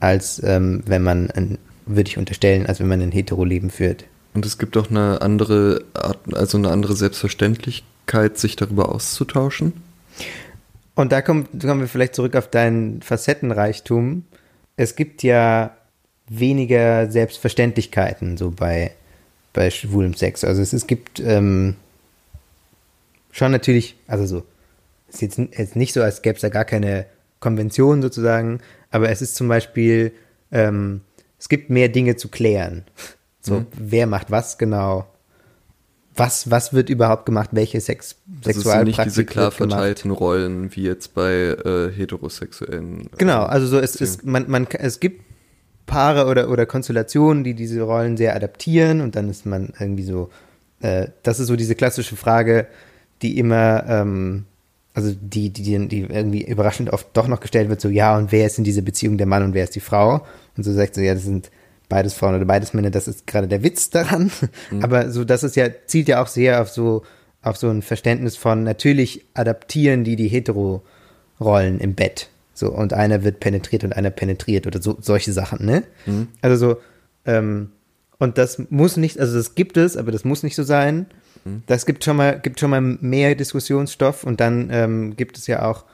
als 0.00 0.42
ähm, 0.42 0.82
wenn 0.86 1.02
man, 1.02 1.30
ein, 1.30 1.58
würde 1.86 2.08
ich 2.08 2.18
unterstellen, 2.18 2.66
als 2.66 2.80
wenn 2.80 2.88
man 2.88 3.00
ein 3.00 3.12
Hetero-Leben 3.12 3.70
führt. 3.70 4.04
Und 4.34 4.46
es 4.46 4.58
gibt 4.58 4.76
auch 4.76 4.90
eine 4.90 5.20
andere 5.22 5.84
Art, 5.94 6.18
also 6.32 6.58
eine 6.58 6.70
andere 6.70 6.94
Selbstverständlichkeit, 6.94 8.38
sich 8.38 8.56
darüber 8.56 8.90
auszutauschen. 8.94 9.72
Und 10.94 11.12
da 11.12 11.22
kommen, 11.22 11.46
kommen 11.60 11.80
wir 11.80 11.88
vielleicht 11.88 12.14
zurück 12.14 12.36
auf 12.36 12.48
deinen 12.48 13.02
Facettenreichtum. 13.02 14.24
Es 14.76 14.96
gibt 14.96 15.22
ja 15.22 15.76
weniger 16.28 17.10
Selbstverständlichkeiten 17.10 18.36
so 18.36 18.50
bei 18.50 18.92
bei 19.58 19.70
schwulem 19.70 20.14
Sex. 20.14 20.44
Also 20.44 20.62
es, 20.62 20.72
es 20.72 20.86
gibt 20.86 21.20
ähm, 21.20 21.74
schon 23.32 23.50
natürlich, 23.52 23.96
also 24.06 24.24
so, 24.24 24.44
es 25.08 25.16
ist 25.16 25.22
jetzt, 25.22 25.58
jetzt 25.58 25.76
nicht 25.76 25.92
so, 25.92 26.02
als 26.02 26.22
gäbe 26.22 26.36
es 26.36 26.42
da 26.42 26.48
gar 26.48 26.64
keine 26.64 27.06
Konvention 27.40 28.00
sozusagen, 28.00 28.60
aber 28.90 29.10
es 29.10 29.22
ist 29.22 29.36
zum 29.36 29.48
Beispiel, 29.48 30.12
ähm, 30.52 31.02
es 31.38 31.48
gibt 31.48 31.70
mehr 31.70 31.88
Dinge 31.88 32.16
zu 32.16 32.28
klären. 32.28 32.84
So, 33.40 33.60
Mhm. 33.60 33.66
wer 33.78 34.06
macht 34.08 34.30
was 34.32 34.58
genau? 34.58 35.06
Was, 36.16 36.50
was 36.50 36.72
wird 36.72 36.90
überhaupt 36.90 37.24
gemacht? 37.26 37.50
Welche 37.52 37.80
Sex 37.80 38.16
Das 38.42 38.56
Also 38.56 38.82
nicht 38.82 39.04
diese 39.04 39.24
klar 39.24 39.50
gemacht? 39.52 39.70
verteilten 39.70 40.10
Rollen 40.10 40.74
wie 40.74 40.82
jetzt 40.82 41.14
bei 41.14 41.32
äh, 41.32 41.92
heterosexuellen. 41.92 43.02
äh, 43.06 43.16
Genau, 43.18 43.44
also 43.44 43.68
so 43.68 43.78
es 43.78 43.94
ist, 43.96 44.24
man, 44.26 44.50
man, 44.50 44.66
es 44.72 44.98
gibt 44.98 45.22
Paare 45.86 46.26
oder, 46.26 46.50
oder 46.50 46.66
Konstellationen, 46.66 47.44
die 47.44 47.54
diese 47.54 47.82
Rollen 47.82 48.16
sehr 48.16 48.34
adaptieren 48.34 49.00
und 49.00 49.14
dann 49.14 49.28
ist 49.30 49.46
man 49.46 49.72
irgendwie 49.78 50.02
so, 50.02 50.28
äh, 50.80 51.06
das 51.22 51.38
ist 51.38 51.46
so 51.46 51.54
diese 51.54 51.76
klassische 51.76 52.16
Frage, 52.16 52.66
die 53.22 53.38
immer, 53.38 53.84
ähm, 53.88 54.44
also 54.98 55.14
die, 55.20 55.50
die, 55.50 55.62
die, 55.62 55.88
die 55.88 56.00
irgendwie 56.00 56.44
überraschend 56.44 56.90
oft 56.90 57.06
doch 57.12 57.28
noch 57.28 57.38
gestellt 57.38 57.68
wird, 57.68 57.80
so 57.80 57.88
ja, 57.88 58.18
und 58.18 58.32
wer 58.32 58.46
ist 58.46 58.58
in 58.58 58.64
dieser 58.64 58.82
Beziehung 58.82 59.16
der 59.16 59.28
Mann 59.28 59.44
und 59.44 59.54
wer 59.54 59.62
ist 59.62 59.76
die 59.76 59.80
Frau? 59.80 60.26
Und 60.56 60.64
so 60.64 60.72
sagt 60.72 60.96
so, 60.96 61.00
ja, 61.00 61.14
das 61.14 61.22
sind 61.22 61.52
beides 61.88 62.14
Frauen 62.14 62.34
oder 62.34 62.44
beides 62.44 62.74
Männer, 62.74 62.90
das 62.90 63.06
ist 63.06 63.26
gerade 63.26 63.46
der 63.46 63.62
Witz 63.62 63.90
daran. 63.90 64.32
Aber 64.82 65.12
so, 65.12 65.24
das 65.24 65.44
ist 65.44 65.54
ja, 65.54 65.68
zielt 65.86 66.08
ja 66.08 66.20
auch 66.20 66.26
sehr 66.26 66.60
auf 66.60 66.68
so, 66.68 67.02
auf 67.42 67.56
so 67.56 67.68
ein 67.70 67.82
Verständnis 67.82 68.36
von, 68.36 68.64
natürlich 68.64 69.24
adaptieren 69.34 70.02
die 70.02 70.16
die 70.16 70.28
Hetero-Rollen 70.28 71.78
im 71.78 71.94
Bett. 71.94 72.28
So, 72.52 72.72
und 72.72 72.92
einer 72.92 73.22
wird 73.22 73.38
penetriert 73.38 73.84
und 73.84 73.92
einer 73.94 74.10
penetriert 74.10 74.66
oder 74.66 74.82
so, 74.82 74.96
solche 75.00 75.32
Sachen, 75.32 75.64
ne? 75.64 75.84
Also 76.42 76.56
so, 76.56 76.80
ähm, 77.24 77.70
und 78.18 78.36
das 78.36 78.60
muss 78.68 78.96
nicht, 78.96 79.20
also 79.20 79.36
das 79.36 79.54
gibt 79.54 79.76
es, 79.76 79.96
aber 79.96 80.10
das 80.10 80.24
muss 80.24 80.42
nicht 80.42 80.56
so 80.56 80.64
sein. 80.64 81.06
Das 81.66 81.86
gibt 81.86 82.04
schon 82.04 82.16
mal, 82.16 82.38
gibt 82.40 82.60
schon 82.60 82.70
mal 82.70 82.80
mehr 82.80 83.34
Diskussionsstoff 83.34 84.24
und 84.24 84.40
dann 84.40 84.68
ähm, 84.70 85.16
gibt 85.16 85.38
es 85.38 85.46
ja 85.46 85.68
auch, 85.68 85.84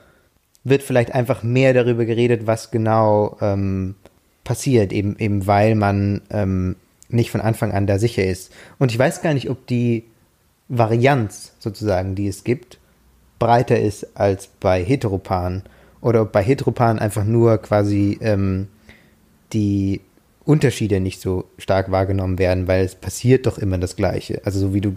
wird 0.63 0.83
vielleicht 0.83 1.13
einfach 1.13 1.43
mehr 1.43 1.73
darüber 1.73 2.05
geredet, 2.05 2.47
was 2.47 2.71
genau 2.71 3.37
ähm, 3.41 3.95
passiert, 4.43 4.91
eben, 4.91 5.17
eben 5.19 5.47
weil 5.47 5.75
man 5.75 6.21
ähm, 6.29 6.75
nicht 7.09 7.31
von 7.31 7.41
Anfang 7.41 7.71
an 7.71 7.87
da 7.87 7.99
sicher 7.99 8.23
ist. 8.23 8.51
Und 8.79 8.91
ich 8.91 8.99
weiß 8.99 9.21
gar 9.21 9.33
nicht, 9.33 9.49
ob 9.49 9.67
die 9.67 10.05
Varianz 10.67 11.53
sozusagen, 11.59 12.15
die 12.15 12.27
es 12.27 12.43
gibt, 12.43 12.79
breiter 13.39 13.79
ist 13.79 14.17
als 14.17 14.47
bei 14.47 14.83
Heteroparen 14.83 15.63
oder 16.01 16.23
ob 16.23 16.31
bei 16.31 16.41
Heteroparen 16.43 16.99
einfach 16.99 17.25
nur 17.25 17.57
quasi 17.57 18.17
ähm, 18.21 18.67
die 19.53 20.01
Unterschiede 20.45 20.99
nicht 20.99 21.21
so 21.21 21.45
stark 21.57 21.91
wahrgenommen 21.91 22.37
werden, 22.37 22.67
weil 22.67 22.85
es 22.85 22.95
passiert 22.95 23.47
doch 23.47 23.57
immer 23.57 23.77
das 23.77 23.95
Gleiche. 23.95 24.41
Also 24.45 24.59
so 24.59 24.73
wie 24.73 24.81
du 24.81 24.93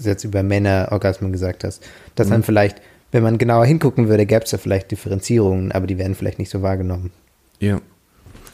jetzt 0.00 0.24
über 0.24 0.42
Männerorgasmen 0.42 1.32
gesagt 1.32 1.64
hast, 1.64 1.82
dass 2.14 2.28
dann 2.28 2.42
vielleicht, 2.42 2.80
wenn 3.10 3.22
man 3.22 3.38
genauer 3.38 3.64
hingucken 3.64 4.08
würde, 4.08 4.26
gäbe 4.26 4.44
es 4.44 4.50
da 4.50 4.58
vielleicht 4.58 4.90
Differenzierungen, 4.90 5.72
aber 5.72 5.86
die 5.86 5.98
werden 5.98 6.14
vielleicht 6.14 6.38
nicht 6.38 6.50
so 6.50 6.62
wahrgenommen. 6.62 7.10
Ja. 7.58 7.80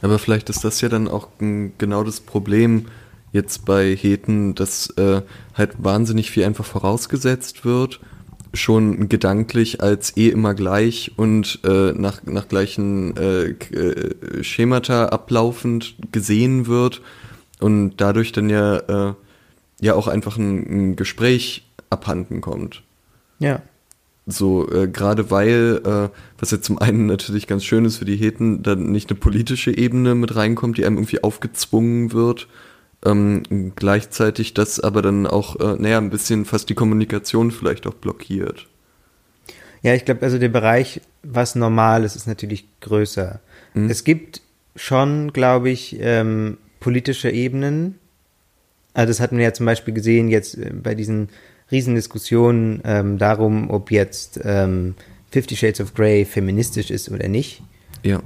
Aber 0.00 0.20
vielleicht 0.20 0.48
ist 0.48 0.64
das 0.64 0.80
ja 0.80 0.88
dann 0.88 1.08
auch 1.08 1.28
genau 1.38 2.04
das 2.04 2.20
Problem 2.20 2.86
jetzt 3.32 3.64
bei 3.64 3.94
Heten, 3.96 4.54
dass 4.54 4.90
äh, 4.96 5.22
halt 5.54 5.72
wahnsinnig 5.78 6.30
viel 6.30 6.44
einfach 6.44 6.64
vorausgesetzt 6.64 7.64
wird, 7.64 8.00
schon 8.54 9.08
gedanklich 9.08 9.82
als 9.82 10.16
eh 10.16 10.28
immer 10.28 10.54
gleich 10.54 11.12
und 11.16 11.60
äh, 11.64 11.92
nach, 11.92 12.22
nach 12.24 12.48
gleichen 12.48 13.16
äh, 13.16 13.50
äh, 13.50 14.42
Schemata 14.42 15.06
ablaufend 15.06 15.96
gesehen 16.12 16.66
wird 16.66 17.02
und 17.60 17.94
dadurch 17.98 18.32
dann 18.32 18.48
ja, 18.48 18.76
äh, 18.76 19.14
ja 19.80 19.94
auch 19.94 20.08
einfach 20.08 20.36
ein, 20.36 20.90
ein 20.90 20.96
Gespräch 20.96 21.66
abhanden 21.90 22.40
kommt. 22.40 22.82
Ja. 23.38 23.62
So, 24.26 24.70
äh, 24.70 24.88
gerade 24.88 25.30
weil, 25.30 25.80
äh, 25.84 26.08
was 26.38 26.50
jetzt 26.50 26.64
zum 26.64 26.78
einen 26.78 27.06
natürlich 27.06 27.46
ganz 27.46 27.64
schön 27.64 27.84
ist 27.86 27.96
für 27.96 28.04
die 28.04 28.16
Heten, 28.16 28.62
dann 28.62 28.92
nicht 28.92 29.10
eine 29.10 29.18
politische 29.18 29.76
Ebene 29.76 30.14
mit 30.14 30.36
reinkommt, 30.36 30.76
die 30.76 30.84
einem 30.84 30.98
irgendwie 30.98 31.24
aufgezwungen 31.24 32.12
wird. 32.12 32.46
Ähm, 33.04 33.72
gleichzeitig 33.76 34.54
das 34.54 34.80
aber 34.80 35.02
dann 35.02 35.26
auch, 35.26 35.56
äh, 35.60 35.76
naja, 35.80 35.98
ein 35.98 36.10
bisschen 36.10 36.44
fast 36.44 36.68
die 36.68 36.74
Kommunikation 36.74 37.50
vielleicht 37.50 37.86
auch 37.86 37.94
blockiert. 37.94 38.66
Ja, 39.82 39.94
ich 39.94 40.04
glaube, 40.04 40.22
also 40.22 40.38
der 40.38 40.48
Bereich, 40.48 41.00
was 41.22 41.54
normal 41.54 42.04
ist, 42.04 42.16
ist 42.16 42.26
natürlich 42.26 42.66
größer. 42.80 43.40
Es 43.88 44.02
gibt 44.02 44.40
schon, 44.74 45.32
glaube 45.32 45.70
ich, 45.70 45.96
ähm, 46.00 46.58
politische 46.80 47.30
Ebenen. 47.30 47.96
Also 48.94 49.10
das 49.10 49.20
hatten 49.20 49.36
wir 49.36 49.44
ja 49.44 49.52
zum 49.52 49.66
Beispiel 49.66 49.94
gesehen 49.94 50.28
jetzt 50.28 50.56
äh, 50.58 50.72
bei 50.72 50.94
diesen 50.94 51.28
Riesendiskussionen 51.70 52.80
ähm, 52.84 53.18
darum, 53.18 53.70
ob 53.70 53.90
jetzt 53.90 54.40
ähm, 54.42 54.94
Fifty 55.30 55.54
Shades 55.54 55.80
of 55.80 55.94
Grey 55.94 56.24
feministisch 56.24 56.90
ist 56.90 57.10
oder 57.10 57.28
nicht. 57.28 57.62
Ja. 58.02 58.22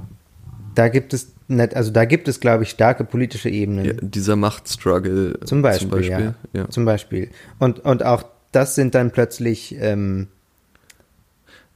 Da 0.75 0.87
gibt 0.87 1.13
es 1.13 1.32
also 1.49 1.91
da 1.91 2.05
gibt 2.05 2.27
es, 2.27 2.39
glaube 2.39 2.63
ich, 2.63 2.69
starke 2.69 3.03
politische 3.03 3.49
Ebenen. 3.49 3.85
ja 3.85 3.93
dieser 3.93 4.35
Machtstruggle. 4.35 5.39
äh, 5.41 5.45
Zum 5.45 5.61
Beispiel, 5.61 6.03
ja. 6.03 6.35
ja. 6.53 6.69
Zum 6.69 6.85
Beispiel. 6.85 7.29
Und, 7.59 7.79
und 7.79 8.05
auch 8.05 8.23
das 8.51 8.75
sind 8.75 8.95
dann 8.95 9.11
plötzlich 9.11 9.75
ähm, 9.79 10.27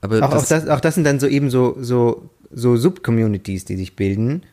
Aber 0.01 0.23
auch, 0.23 0.31
das, 0.31 0.43
auch, 0.43 0.47
das, 0.49 0.67
auch 0.69 0.79
das 0.79 0.95
sind 0.95 1.03
dann 1.03 1.19
so 1.19 1.27
eben 1.27 1.49
so, 1.49 1.75
so, 1.79 2.29
so 2.51 2.77
Subcommunities, 2.77 3.65
die 3.65 3.75
sich 3.75 3.95
bilden, 3.95 4.43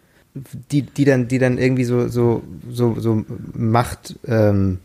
die, 0.73 0.83
die 0.83 1.05
dann, 1.05 1.29
die 1.29 1.39
dann 1.39 1.59
irgendwie 1.59 1.85
so, 1.85 2.09
so, 2.09 2.43
so, 2.71 2.99
so 2.99 3.25
Macht, 3.53 4.17
ähm, 4.27 4.79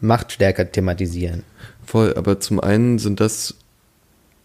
Macht 0.00 0.32
stärker 0.32 0.70
thematisieren. 0.70 1.44
Voll, 1.86 2.14
aber 2.14 2.40
zum 2.40 2.60
einen 2.60 2.98
sind 2.98 3.20
das, 3.20 3.54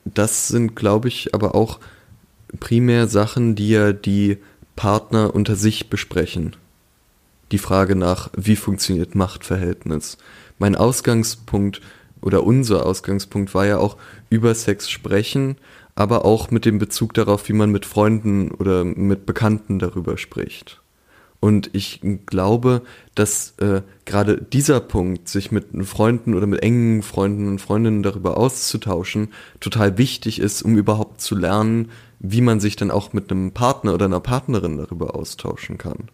das 0.06 0.50
sind, 0.50 0.76
glaube 0.76 1.08
ich, 1.08 1.34
aber 1.34 1.56
auch 1.56 1.80
primär 2.60 3.08
Sachen, 3.08 3.56
die 3.56 3.69
ja 3.69 3.93
die 3.93 4.38
Partner 4.80 5.36
unter 5.36 5.58
sich 5.58 5.89
besprechen. 5.89 6.56
Die 7.52 7.58
Frage 7.58 7.98
nach, 7.98 8.30
wie 8.38 8.56
funktioniert 8.56 9.13
Machtverhältnis. 9.13 10.18
Mein 10.58 10.78
Ausgangspunkt 10.78 11.82
oder 12.22 12.46
unser 12.46 12.86
Ausgangspunkt 12.86 13.54
war 13.54 13.65
ja 13.65 13.78
auch 13.78 13.98
über 14.30 14.56
Sex 14.56 14.89
sprechen, 14.89 15.58
aber 15.96 16.24
auch 16.24 16.50
mit 16.50 16.63
dem 16.63 16.80
Bezug 16.80 17.13
darauf, 17.13 17.50
wie 17.50 17.54
man 17.54 17.72
mit 17.72 17.86
Freunden 17.86 18.52
oder 18.52 18.86
mit 18.86 19.26
Bekannten 19.26 19.80
darüber 19.80 20.18
spricht. 20.18 20.82
Und 21.39 21.69
ich 21.71 22.02
glaube, 22.25 22.82
dass 23.15 23.54
äh, 23.60 23.82
gerade 24.06 24.41
dieser 24.41 24.82
Punkt, 24.82 25.30
sich 25.30 25.52
mit 25.52 25.67
Freunden 25.88 26.34
oder 26.34 26.47
mit 26.47 26.62
engen 26.62 27.02
Freunden 27.02 27.47
und 27.47 27.60
Freundinnen 27.60 28.04
darüber 28.04 28.38
auszutauschen, 28.38 29.30
total 29.62 29.97
wichtig 29.97 30.39
ist, 30.39 30.62
um 30.62 30.78
überhaupt 30.78 31.21
zu 31.21 31.36
lernen, 31.36 31.91
wie 32.19 32.41
man 32.41 32.60
sich 32.60 32.75
dann 32.75 32.91
auch 32.91 33.13
mit 33.13 33.32
einem 33.32 33.52
Partner 33.52 33.93
oder 33.93 34.06
einer 34.06 34.19
Partnerin 34.19 34.78
darüber 34.78 35.15
austauschen 35.15 35.78
kann. 35.78 36.10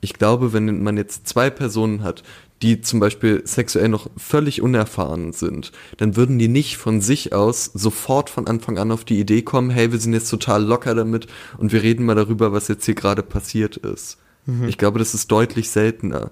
Ich 0.00 0.12
glaube, 0.12 0.52
wenn 0.52 0.82
man 0.82 0.96
jetzt 0.96 1.26
zwei 1.26 1.50
Personen 1.50 2.02
hat, 2.02 2.22
die 2.62 2.80
zum 2.80 3.00
Beispiel 3.00 3.42
sexuell 3.46 3.88
noch 3.88 4.08
völlig 4.16 4.62
unerfahren 4.62 5.32
sind, 5.32 5.72
dann 5.96 6.16
würden 6.16 6.38
die 6.38 6.48
nicht 6.48 6.76
von 6.76 7.00
sich 7.00 7.32
aus 7.32 7.66
sofort 7.66 8.30
von 8.30 8.46
Anfang 8.46 8.78
an 8.78 8.92
auf 8.92 9.04
die 9.04 9.18
Idee 9.18 9.42
kommen, 9.42 9.70
hey, 9.70 9.92
wir 9.92 9.98
sind 9.98 10.12
jetzt 10.12 10.30
total 10.30 10.62
locker 10.64 10.94
damit 10.94 11.26
und 11.56 11.72
wir 11.72 11.82
reden 11.82 12.04
mal 12.04 12.14
darüber, 12.14 12.52
was 12.52 12.68
jetzt 12.68 12.84
hier 12.84 12.94
gerade 12.94 13.22
passiert 13.22 13.76
ist. 13.78 14.18
Ich 14.66 14.78
glaube, 14.78 14.98
das 14.98 15.14
ist 15.14 15.30
deutlich 15.30 15.70
seltener. 15.70 16.30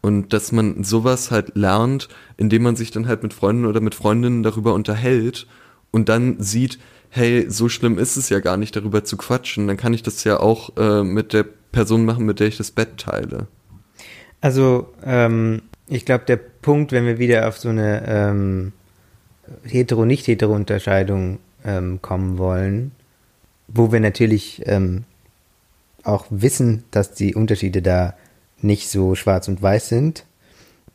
Und 0.00 0.32
dass 0.32 0.52
man 0.52 0.84
sowas 0.84 1.30
halt 1.30 1.56
lernt, 1.56 2.08
indem 2.36 2.62
man 2.62 2.76
sich 2.76 2.90
dann 2.90 3.08
halt 3.08 3.22
mit 3.22 3.34
Freunden 3.34 3.66
oder 3.66 3.80
mit 3.80 3.94
Freundinnen 3.94 4.42
darüber 4.42 4.74
unterhält 4.74 5.46
und 5.90 6.08
dann 6.08 6.36
sieht, 6.40 6.78
hey, 7.10 7.46
so 7.48 7.68
schlimm 7.68 7.98
ist 7.98 8.16
es 8.16 8.28
ja 8.28 8.40
gar 8.40 8.56
nicht, 8.56 8.76
darüber 8.76 9.04
zu 9.04 9.16
quatschen. 9.16 9.66
Dann 9.66 9.76
kann 9.76 9.94
ich 9.94 10.02
das 10.02 10.24
ja 10.24 10.40
auch 10.40 10.76
äh, 10.76 11.02
mit 11.02 11.32
der 11.32 11.44
Person 11.72 12.04
machen, 12.04 12.26
mit 12.26 12.40
der 12.40 12.48
ich 12.48 12.56
das 12.56 12.70
Bett 12.70 12.98
teile. 12.98 13.46
Also, 14.40 14.92
ähm, 15.04 15.62
ich 15.88 16.04
glaube, 16.04 16.24
der 16.26 16.36
Punkt, 16.36 16.92
wenn 16.92 17.06
wir 17.06 17.18
wieder 17.18 17.48
auf 17.48 17.58
so 17.58 17.70
eine 17.70 18.06
ähm, 18.06 18.72
Hetero-Nicht-Hetero-Unterscheidung 19.64 21.38
ähm, 21.64 22.00
kommen 22.02 22.38
wollen, 22.38 22.92
wo 23.68 23.90
wir 23.90 24.00
natürlich 24.00 24.62
ähm, 24.66 25.04
auch 26.08 26.26
wissen, 26.30 26.84
dass 26.90 27.12
die 27.12 27.34
Unterschiede 27.34 27.82
da 27.82 28.14
nicht 28.60 28.90
so 28.90 29.14
schwarz 29.14 29.48
und 29.48 29.62
weiß 29.62 29.88
sind, 29.88 30.24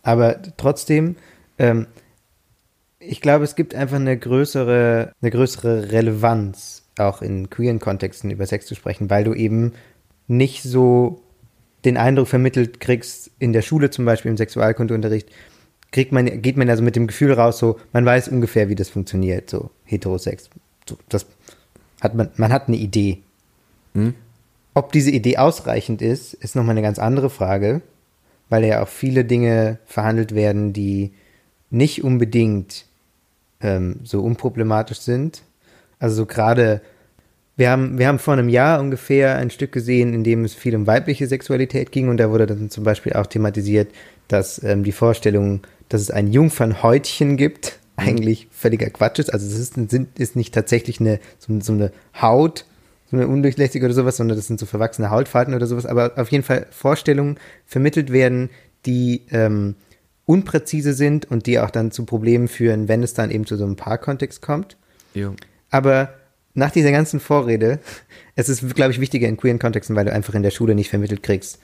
aber 0.02 0.42
trotzdem, 0.58 1.16
ähm, 1.58 1.88
ich 3.00 3.22
glaube, 3.22 3.46
es 3.46 3.56
gibt 3.56 3.74
einfach 3.74 3.96
eine 3.96 4.18
größere, 4.18 5.14
eine 5.22 5.32
größere 5.32 5.92
Relevanz, 5.92 6.84
auch 6.98 7.22
in 7.22 7.50
queeren 7.50 7.80
Kontexten 7.80 8.30
über 8.30 8.46
Sex 8.46 8.66
zu 8.66 8.76
sprechen, 8.76 9.10
weil 9.10 9.24
du 9.24 9.34
eben 9.34 9.74
nicht 10.28 10.64
so 10.64 11.22
den 11.86 11.98
Eindruck 11.98 12.28
vermittelt 12.28 12.80
kriegst, 12.80 13.32
in 13.40 13.54
der 13.54 13.62
Schule 13.62 13.90
zum 13.90 14.06
Beispiel 14.06 14.32
im 14.32 14.38
Sexualkundeunterricht, 14.38 15.30
kriegt 15.92 16.12
man, 16.12 16.42
geht 16.42 16.58
man 16.58 16.70
also 16.70 16.84
mit 16.84 16.96
dem 16.96 17.08
Gefühl 17.08 17.34
raus, 17.34 17.60
so, 17.60 17.80
man 17.92 18.06
weiß 18.06 18.30
ungefähr, 18.30 18.70
wie 18.70 18.76
das 18.76 18.90
funktioniert, 18.90 19.50
so 19.50 19.70
Heterosex. 19.86 20.50
So, 20.88 20.98
das 21.10 21.26
hat 22.02 22.16
man, 22.16 22.30
man 22.36 22.52
hat 22.52 22.68
eine 22.68 22.78
Idee. 22.78 23.22
Hm? 23.94 24.16
Ob 24.74 24.92
diese 24.92 25.12
Idee 25.12 25.38
ausreichend 25.38 26.02
ist, 26.02 26.34
ist 26.34 26.56
nochmal 26.56 26.72
eine 26.72 26.82
ganz 26.82 26.98
andere 27.00 27.30
Frage, 27.30 27.82
weil 28.50 28.66
ja 28.66 28.82
auch 28.82 28.88
viele 28.88 29.24
Dinge 29.24 29.78
verhandelt 29.86 30.34
werden, 30.34 30.74
die 30.74 31.12
nicht 31.70 32.04
unbedingt 32.04 32.86
ähm, 33.62 34.00
so 34.04 34.22
unproblematisch 34.22 35.00
sind. 35.00 35.44
Also 36.00 36.16
so 36.16 36.26
gerade, 36.26 36.82
wir 37.56 37.70
haben, 37.70 37.98
wir 38.00 38.08
haben 38.08 38.20
vor 38.20 38.34
einem 38.34 38.50
Jahr 38.50 38.80
ungefähr 38.80 39.38
ein 39.38 39.52
Stück 39.52 39.72
gesehen, 39.72 40.14
in 40.14 40.24
dem 40.24 40.44
es 40.44 40.54
viel 40.54 40.76
um 40.76 40.88
weibliche 40.88 41.28
Sexualität 41.28 41.92
ging 41.92 42.10
und 42.10 42.18
da 42.18 42.32
wurde 42.32 42.48
dann 42.48 42.70
zum 42.70 42.84
Beispiel 42.84 43.14
auch 43.14 43.28
thematisiert, 43.28 43.92
dass 44.28 44.62
ähm, 44.64 44.84
die 44.84 44.92
Vorstellung, 44.92 45.62
dass 45.90 46.02
es 46.02 46.12
ein 46.12 46.28
Jungfernhäutchen 46.28 47.38
gibt, 47.38 47.80
mhm. 47.98 48.08
eigentlich 48.08 48.48
völliger 48.52 48.90
Quatsch 48.90 49.20
ist. 49.20 49.32
Also 49.32 49.46
es 49.46 49.60
ist, 49.60 49.78
ist 50.18 50.36
nicht 50.36 50.54
tatsächlich 50.54 51.00
eine, 51.00 51.20
so, 51.38 51.60
so 51.60 51.74
eine 51.74 51.92
Haut, 52.20 52.66
undurchlässige 53.14 53.86
oder 53.86 53.94
sowas, 53.94 54.18
sondern 54.18 54.38
das 54.38 54.48
sind 54.48 54.60
so 54.60 54.66
verwachsene 54.66 55.10
Hautfalten 55.10 55.54
oder 55.54 55.68
sowas, 55.68 55.86
aber 55.86 56.14
auf 56.18 56.32
jeden 56.32 56.44
Fall 56.44 56.68
Vorstellungen 56.72 57.38
vermittelt 57.66 58.12
werden, 58.12 58.50
die 58.86 59.24
ähm, 59.32 59.76
unpräzise 60.26 60.94
sind 60.94 61.30
und 61.30 61.46
die 61.46 61.60
auch 61.60 61.70
dann 61.70 61.92
zu 61.92 62.06
Problemen 62.06 62.48
führen, 62.48 62.88
wenn 62.88 63.04
es 63.04 63.14
dann 63.14 63.32
eben 63.32 63.46
zu 63.46 63.58
so 63.58 63.66
einem 63.66 63.76
Paarkontext 63.76 64.42
kommt. 64.42 64.78
Ja. 65.14 65.34
Aber 65.70 66.14
nach 66.54 66.72
dieser 66.72 66.92
ganzen 66.92 67.20
Vorrede, 67.20 67.80
es 68.36 68.50
ist, 68.50 68.76
glaube 68.76 68.92
ich, 68.92 69.00
wichtiger 69.00 69.28
in 69.28 69.38
queeren 69.38 69.60
Kontexten, 69.60 69.96
weil 69.96 70.06
du 70.06 70.14
einfach 70.14 70.34
in 70.34 70.44
der 70.44 70.52
Schule 70.52 70.76
nicht 70.76 70.90
vermittelt 70.90 71.24
kriegst, 71.24 71.60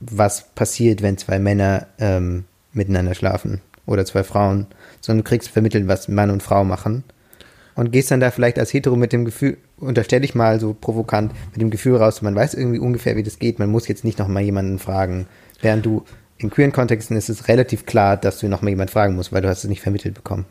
was 0.00 0.48
passiert, 0.54 1.02
wenn 1.02 1.18
zwei 1.18 1.38
Männer 1.38 1.86
ähm, 1.98 2.44
miteinander 2.72 3.14
schlafen 3.14 3.60
oder 3.86 4.04
zwei 4.04 4.24
Frauen, 4.24 4.66
sondern 5.00 5.24
du 5.24 5.28
kriegst 5.28 5.48
vermittelt, 5.48 5.88
was 5.88 6.08
Mann 6.08 6.30
und 6.30 6.42
Frau 6.42 6.64
machen 6.64 7.04
und 7.74 7.92
gehst 7.92 8.10
dann 8.10 8.20
da 8.20 8.30
vielleicht 8.30 8.58
als 8.58 8.72
Hetero 8.72 8.96
mit 8.96 9.12
dem 9.12 9.24
Gefühl, 9.24 9.56
unterstelle 9.78 10.24
ich 10.24 10.34
mal 10.34 10.60
so 10.60 10.74
provokant, 10.74 11.32
mit 11.52 11.60
dem 11.60 11.70
Gefühl 11.70 11.96
raus, 11.96 12.22
man 12.22 12.34
weiß 12.34 12.54
irgendwie 12.54 12.78
ungefähr, 12.78 13.16
wie 13.16 13.22
das 13.22 13.38
geht, 13.38 13.58
man 13.58 13.70
muss 13.70 13.88
jetzt 13.88 14.04
nicht 14.04 14.18
noch 14.18 14.28
mal 14.28 14.42
jemanden 14.42 14.78
fragen, 14.78 15.26
während 15.60 15.84
du 15.84 16.04
in 16.38 16.50
queeren 16.50 16.72
Kontexten 16.72 17.16
ist 17.16 17.28
es 17.28 17.48
relativ 17.48 17.86
klar, 17.86 18.16
dass 18.16 18.40
du 18.40 18.48
noch 18.48 18.62
mal 18.62 18.70
jemanden 18.70 18.92
fragen 18.92 19.16
musst, 19.16 19.32
weil 19.32 19.42
du 19.42 19.48
hast 19.48 19.64
es 19.64 19.70
nicht 19.70 19.80
vermittelt 19.80 20.14
bekommen. 20.14 20.44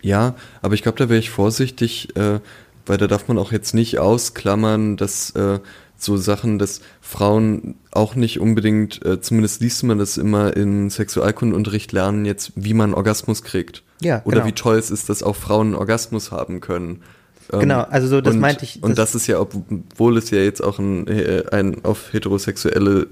Ja, 0.00 0.34
aber 0.62 0.74
ich 0.74 0.82
glaube, 0.82 0.98
da 0.98 1.08
wäre 1.08 1.18
ich 1.18 1.30
vorsichtig, 1.30 2.16
äh, 2.16 2.40
weil 2.86 2.98
da 2.98 3.06
darf 3.06 3.28
man 3.28 3.38
auch 3.38 3.52
jetzt 3.52 3.74
nicht 3.74 3.98
ausklammern, 3.98 4.96
dass 4.96 5.30
äh, 5.30 5.60
so 5.96 6.16
Sachen, 6.16 6.58
dass 6.58 6.80
Frauen 7.00 7.76
auch 7.92 8.16
nicht 8.16 8.40
unbedingt, 8.40 9.04
äh, 9.04 9.20
zumindest 9.20 9.60
liest 9.60 9.84
man 9.84 9.98
das 9.98 10.18
immer 10.18 10.56
in 10.56 10.90
Sexualkundenunterricht 10.90 11.92
lernen, 11.92 12.24
jetzt 12.24 12.52
wie 12.56 12.74
man 12.74 12.94
Orgasmus 12.94 13.42
kriegt. 13.42 13.84
Ja, 14.00 14.22
Oder 14.24 14.38
genau. 14.38 14.46
wie 14.46 14.52
toll 14.52 14.76
es 14.78 14.90
ist, 14.90 15.08
dass 15.08 15.22
auch 15.22 15.36
Frauen 15.36 15.68
einen 15.68 15.76
Orgasmus 15.76 16.32
haben 16.32 16.60
können. 16.60 17.02
Ähm, 17.52 17.60
Genau, 17.60 17.82
also 17.82 18.06
so, 18.06 18.20
das 18.20 18.34
und, 18.34 18.40
meinte 18.40 18.64
ich. 18.64 18.82
Und 18.82 18.98
das 18.98 19.14
ist 19.14 19.26
ja, 19.26 19.40
obwohl 19.40 20.16
es 20.16 20.30
ja 20.30 20.38
jetzt 20.38 20.62
auch 20.62 20.78
ein, 20.78 21.08
ein 21.50 21.84
auf 21.84 22.12
heterosexuelle 22.12 23.06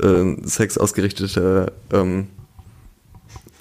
äh, 0.00 0.06
äh, 0.06 0.36
Sex 0.44 0.78
ausgerichteter 0.78 1.72
ähm, 1.92 2.28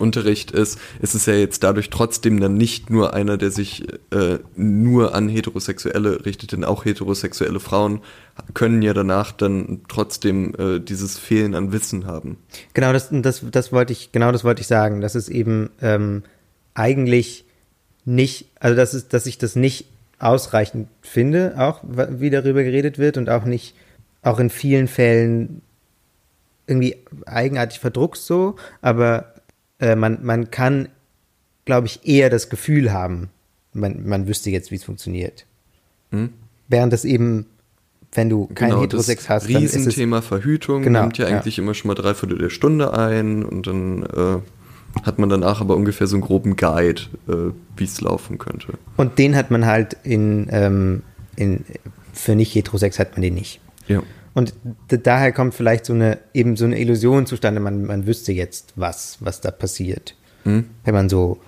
Unterricht 0.01 0.51
ist, 0.51 0.79
ist 0.99 1.13
es 1.13 1.27
ja 1.27 1.35
jetzt 1.35 1.63
dadurch 1.63 1.89
trotzdem 1.89 2.39
dann 2.41 2.55
nicht 2.55 2.89
nur 2.89 3.13
einer, 3.13 3.37
der 3.37 3.51
sich 3.51 3.87
äh, 4.11 4.39
nur 4.55 5.15
an 5.15 5.29
Heterosexuelle 5.29 6.25
richtet, 6.25 6.51
denn 6.51 6.63
auch 6.65 6.83
heterosexuelle 6.83 7.59
Frauen 7.59 8.01
können 8.53 8.81
ja 8.81 8.93
danach 8.93 9.31
dann 9.31 9.81
trotzdem 9.87 10.55
äh, 10.57 10.79
dieses 10.79 11.17
Fehlen 11.17 11.55
an 11.55 11.71
Wissen 11.71 12.05
haben. 12.07 12.37
Genau, 12.73 12.91
das, 12.91 13.09
das, 13.11 13.43
das 13.49 13.71
wollte 13.71 13.93
ich, 13.93 14.11
genau 14.11 14.31
das 14.31 14.43
wollte 14.43 14.61
ich 14.61 14.67
sagen. 14.67 14.99
Das 14.99 15.15
ist 15.15 15.29
eben 15.29 15.69
ähm, 15.81 16.23
eigentlich 16.73 17.45
nicht, 18.03 18.47
also 18.59 18.75
das 18.75 18.93
ist, 18.93 19.13
dass 19.13 19.27
ich 19.27 19.37
das 19.37 19.55
nicht 19.55 19.85
ausreichend 20.21 20.87
finde, 21.01 21.55
auch 21.57 21.81
wie 21.83 22.29
darüber 22.29 22.63
geredet 22.63 22.97
wird 22.97 23.17
und 23.17 23.29
auch 23.29 23.45
nicht, 23.45 23.75
auch 24.21 24.39
in 24.39 24.49
vielen 24.49 24.87
Fällen 24.87 25.61
irgendwie 26.67 26.95
eigenartig 27.25 27.79
verdruckst 27.79 28.25
so, 28.25 28.55
aber 28.81 29.33
äh, 29.79 29.95
man, 29.95 30.19
man 30.23 30.51
kann, 30.51 30.89
glaube 31.65 31.87
ich, 31.87 32.07
eher 32.07 32.29
das 32.29 32.49
Gefühl 32.49 32.93
haben, 32.93 33.29
man, 33.73 34.07
man 34.07 34.27
wüsste 34.27 34.49
jetzt, 34.49 34.71
wie 34.71 34.75
es 34.75 34.83
funktioniert. 34.83 35.45
Hm? 36.11 36.29
Während 36.67 36.93
das 36.93 37.03
eben, 37.03 37.47
wenn 38.13 38.29
du 38.29 38.47
keinen 38.47 38.71
genau, 38.71 38.81
Heterosex 38.83 39.23
das 39.23 39.29
hast, 39.29 39.49
dann 39.53 39.63
ist 39.63 39.71
es, 39.71 39.77
Riesenthema 39.77 40.21
Verhütung 40.21 40.83
Genau, 40.83 41.01
nimmt 41.01 41.17
ja 41.17 41.27
ja. 41.27 41.35
eigentlich 41.35 41.57
immer 41.57 41.73
schon 41.73 41.89
mal 41.89 41.95
drei 41.95 42.13
Viertel 42.13 42.37
der 42.37 42.49
Stunde 42.49 42.93
ein 42.93 43.43
und 43.43 43.67
dann 43.67 44.03
äh, 44.03 44.39
hat 45.03 45.19
man 45.19 45.29
danach 45.29 45.61
aber 45.61 45.75
ungefähr 45.75 46.07
so 46.07 46.15
einen 46.15 46.23
groben 46.23 46.55
Guide, 46.55 47.01
äh, 47.27 47.53
wie 47.75 47.83
es 47.83 48.01
laufen 48.01 48.37
könnte. 48.37 48.73
und 48.97 49.17
den 49.17 49.35
hat 49.35 49.51
man 49.51 49.65
halt 49.65 49.97
in, 50.03 50.47
ähm, 50.51 51.03
in 51.35 51.65
für 52.13 52.35
nicht 52.35 52.53
Heterosex 52.53 52.99
hat 52.99 53.13
man 53.13 53.21
den 53.21 53.35
nicht. 53.35 53.59
Ja. 53.87 54.03
Und 54.33 54.53
daher 54.87 55.31
kommt 55.31 55.53
vielleicht 55.53 55.85
so 55.85 55.93
eine, 55.93 56.19
eben 56.33 56.55
so 56.55 56.65
eine 56.65 56.79
Illusion 56.79 57.25
zustande, 57.25 57.59
man, 57.59 57.85
man 57.85 58.07
wüsste 58.07 58.31
jetzt, 58.31 58.73
was, 58.75 59.17
was 59.19 59.41
da 59.41 59.51
passiert. 59.51 60.15
Hm? 60.43 60.65
Wenn 60.85 60.93
man 60.93 61.09
so, 61.09 61.39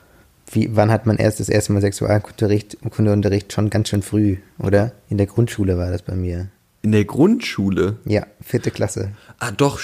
wie, 0.51 0.75
wann 0.75 0.91
hat 0.91 1.05
man 1.05 1.17
erst 1.17 1.39
das 1.39 1.49
erste 1.49 1.73
Mal 1.73 1.81
Sexualkundeunterricht 1.81 2.77
Kundeunterricht 2.89 3.53
schon 3.53 3.69
ganz 3.69 3.89
schön 3.89 4.01
früh, 4.01 4.37
oder? 4.59 4.91
In 5.09 5.17
der 5.17 5.27
Grundschule 5.27 5.77
war 5.77 5.91
das 5.91 6.01
bei 6.01 6.15
mir. 6.15 6.49
In 6.83 6.91
der 6.91 7.05
Grundschule? 7.05 7.95
Ja, 8.03 8.27
vierte 8.41 8.69
Klasse. 8.69 9.13
Ah, 9.39 9.51
doch, 9.51 9.79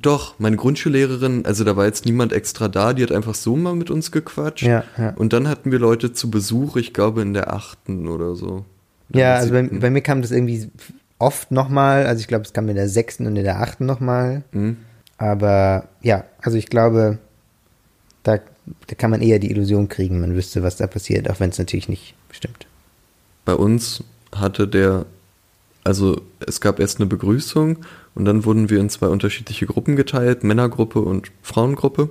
doch. 0.00 0.38
Meine 0.38 0.56
Grundschullehrerin, 0.56 1.44
also 1.46 1.64
da 1.64 1.76
war 1.76 1.84
jetzt 1.84 2.06
niemand 2.06 2.32
extra 2.32 2.68
da, 2.68 2.92
die 2.92 3.02
hat 3.02 3.10
einfach 3.10 3.34
so 3.34 3.56
mal 3.56 3.74
mit 3.74 3.90
uns 3.90 4.12
gequatscht. 4.12 4.62
Ja, 4.62 4.84
ja. 4.96 5.10
Und 5.16 5.32
dann 5.32 5.48
hatten 5.48 5.72
wir 5.72 5.80
Leute 5.80 6.12
zu 6.12 6.30
Besuch, 6.30 6.76
ich 6.76 6.94
glaube 6.94 7.22
in 7.22 7.34
der 7.34 7.52
achten 7.52 8.06
oder 8.06 8.36
so. 8.36 8.64
Ja, 9.12 9.34
also 9.34 9.52
bei, 9.52 9.62
bei 9.64 9.90
mir 9.90 10.00
kam 10.00 10.22
das 10.22 10.30
irgendwie 10.30 10.70
oft 11.18 11.50
nochmal, 11.50 12.06
also 12.06 12.20
ich 12.20 12.28
glaube, 12.28 12.44
es 12.44 12.52
kam 12.52 12.68
in 12.68 12.76
der 12.76 12.88
sechsten 12.88 13.26
und 13.26 13.36
in 13.36 13.44
der 13.44 13.60
achten 13.60 13.84
nochmal. 13.84 14.44
Hm? 14.52 14.76
Aber 15.18 15.88
ja, 16.02 16.24
also 16.40 16.56
ich 16.56 16.66
glaube, 16.66 17.18
da, 18.22 18.38
da 18.86 18.94
kann 18.96 19.10
man 19.10 19.22
eher 19.22 19.40
die 19.40 19.50
Illusion 19.50 19.88
kriegen, 19.88 20.20
man 20.20 20.36
wüsste, 20.36 20.62
was 20.62 20.76
da 20.76 20.86
passiert, 20.86 21.28
auch 21.28 21.40
wenn 21.40 21.50
es 21.50 21.58
natürlich 21.58 21.88
nicht 21.88 22.14
stimmt. 22.30 22.66
Bei 23.44 23.54
uns 23.54 24.04
hatte 24.34 24.68
der, 24.68 25.06
also 25.84 26.22
es 26.40 26.60
gab 26.60 26.80
erst 26.80 26.98
eine 26.98 27.06
Begrüßung 27.06 27.78
und 28.14 28.24
dann 28.24 28.44
wurden 28.44 28.70
wir 28.70 28.80
in 28.80 28.88
zwei 28.90 29.06
unterschiedliche 29.06 29.66
Gruppen 29.66 29.96
geteilt, 29.96 30.42
Männergruppe 30.42 31.00
und 31.00 31.30
Frauengruppe. 31.42 32.10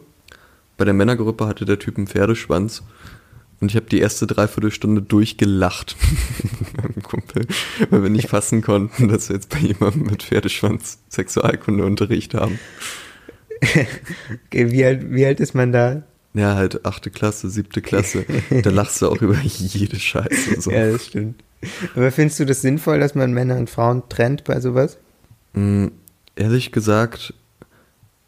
Bei 0.77 0.85
der 0.85 0.93
Männergruppe 0.93 1.47
hatte 1.47 1.65
der 1.65 1.79
Typ 1.79 1.97
einen 1.97 2.07
Pferdeschwanz 2.07 2.83
und 3.59 3.71
ich 3.71 3.75
habe 3.75 3.87
die 3.87 3.99
erste 3.99 4.27
Dreiviertelstunde 4.27 5.01
durchgelacht 5.01 5.95
mit 6.59 6.77
meinem 6.77 7.03
Kumpel, 7.03 7.47
weil 7.89 8.03
wir 8.03 8.09
nicht 8.09 8.29
fassen 8.29 8.61
konnten, 8.61 9.07
dass 9.07 9.29
wir 9.29 9.37
jetzt 9.37 9.49
bei 9.49 9.59
jemandem 9.59 10.03
mit 10.03 10.23
Pferdeschwanz 10.23 10.99
Sexualkundeunterricht 11.09 12.35
haben. 12.35 12.59
Okay, 14.47 14.71
wie, 14.71 14.83
alt, 14.83 15.09
wie 15.09 15.25
alt 15.25 15.39
ist 15.39 15.55
man 15.55 15.71
da? 15.71 16.03
Ja, 16.33 16.55
halt 16.55 16.85
achte 16.85 17.09
Klasse, 17.11 17.49
siebte 17.49 17.81
Klasse. 17.81 18.25
Da 18.49 18.71
lachst 18.71 19.01
du 19.01 19.07
auch 19.07 19.21
über 19.21 19.37
jede 19.41 19.97
Scheiße. 19.97 20.59
So. 20.59 20.69
Ja, 20.69 20.91
das 20.91 21.05
stimmt. 21.05 21.41
Aber 21.95 22.11
findest 22.11 22.39
du 22.39 22.45
das 22.45 22.61
sinnvoll, 22.61 22.99
dass 22.99 23.15
man 23.15 23.33
Männer 23.33 23.57
und 23.57 23.69
Frauen 23.69 24.03
trennt 24.09 24.43
bei 24.43 24.59
sowas? 24.59 24.97
Mm, 25.53 25.87
Ehrlich 26.35 26.71
gesagt, 26.71 27.33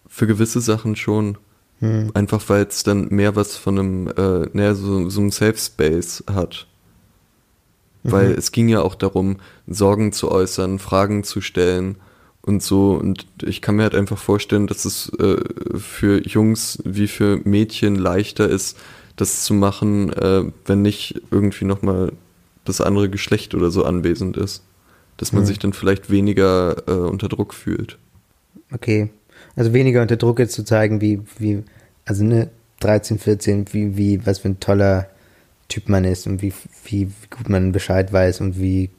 für 0.07 0.27
gewisse 0.27 0.61
Sachen 0.61 0.95
schon. 0.95 1.37
Hm. 1.79 2.11
Einfach 2.13 2.41
weil 2.47 2.63
es 2.65 2.83
dann 2.83 3.07
mehr 3.09 3.35
was 3.35 3.57
von 3.57 3.79
einem, 3.79 4.07
äh, 4.07 4.47
naja, 4.53 4.75
so, 4.75 5.09
so 5.09 5.21
einem 5.21 5.31
Safe 5.31 5.57
Space 5.57 6.23
hat. 6.31 6.67
Weil 8.03 8.29
Mhm. 8.29 8.35
es 8.37 8.51
ging 8.51 8.69
ja 8.69 8.81
auch 8.81 8.93
darum, 8.93 9.37
Sorgen 9.65 10.11
zu 10.11 10.29
äußern, 10.31 10.77
Fragen 10.77 11.23
zu 11.23 11.41
stellen 11.41 11.95
und 12.43 12.61
so. 12.61 12.91
Und 12.91 13.25
ich 13.43 13.63
kann 13.63 13.77
mir 13.77 13.83
halt 13.83 13.95
einfach 13.95 14.19
vorstellen, 14.19 14.67
dass 14.67 14.85
es 14.85 15.09
äh, 15.17 15.37
für 15.79 16.21
Jungs 16.25 16.77
wie 16.85 17.07
für 17.07 17.41
Mädchen 17.43 17.95
leichter 17.95 18.47
ist, 18.47 18.77
das 19.15 19.43
zu 19.43 19.55
machen, 19.55 20.13
äh, 20.13 20.43
wenn 20.67 20.83
nicht 20.83 21.19
irgendwie 21.31 21.65
nochmal 21.65 22.11
das 22.65 22.81
andere 22.81 23.09
Geschlecht 23.09 23.55
oder 23.55 23.71
so 23.71 23.85
anwesend 23.85 24.37
ist. 24.37 24.63
Dass 25.17 25.31
man 25.31 25.43
Mhm. 25.43 25.47
sich 25.47 25.59
dann 25.59 25.73
vielleicht 25.73 26.09
weniger 26.09 26.75
äh, 26.87 26.91
unter 26.91 27.29
Druck 27.29 27.53
fühlt. 27.53 27.97
Okay. 28.73 29.09
Also 29.55 29.71
weniger 29.73 30.01
unter 30.01 30.17
Druck 30.17 30.39
jetzt 30.39 30.53
zu 30.53 30.63
zeigen, 30.65 30.99
wie, 30.99 31.21
wie, 31.39 31.63
also 32.03 32.23
ne, 32.25 32.49
13, 32.81 33.19
14, 33.19 33.67
wie, 33.71 33.95
wie, 33.95 34.25
was 34.25 34.39
für 34.39 34.49
ein 34.49 34.59
toller 34.59 35.07
Typ 35.69 35.87
man 35.87 36.03
ist 36.03 36.27
und 36.27 36.41
wie, 36.41 36.53
wie 36.83 37.05
gut 37.29 37.47
man 37.49 37.71
Bescheid 37.71 38.11
weiß 38.11 38.41
und 38.41 38.59
wie 38.59 38.89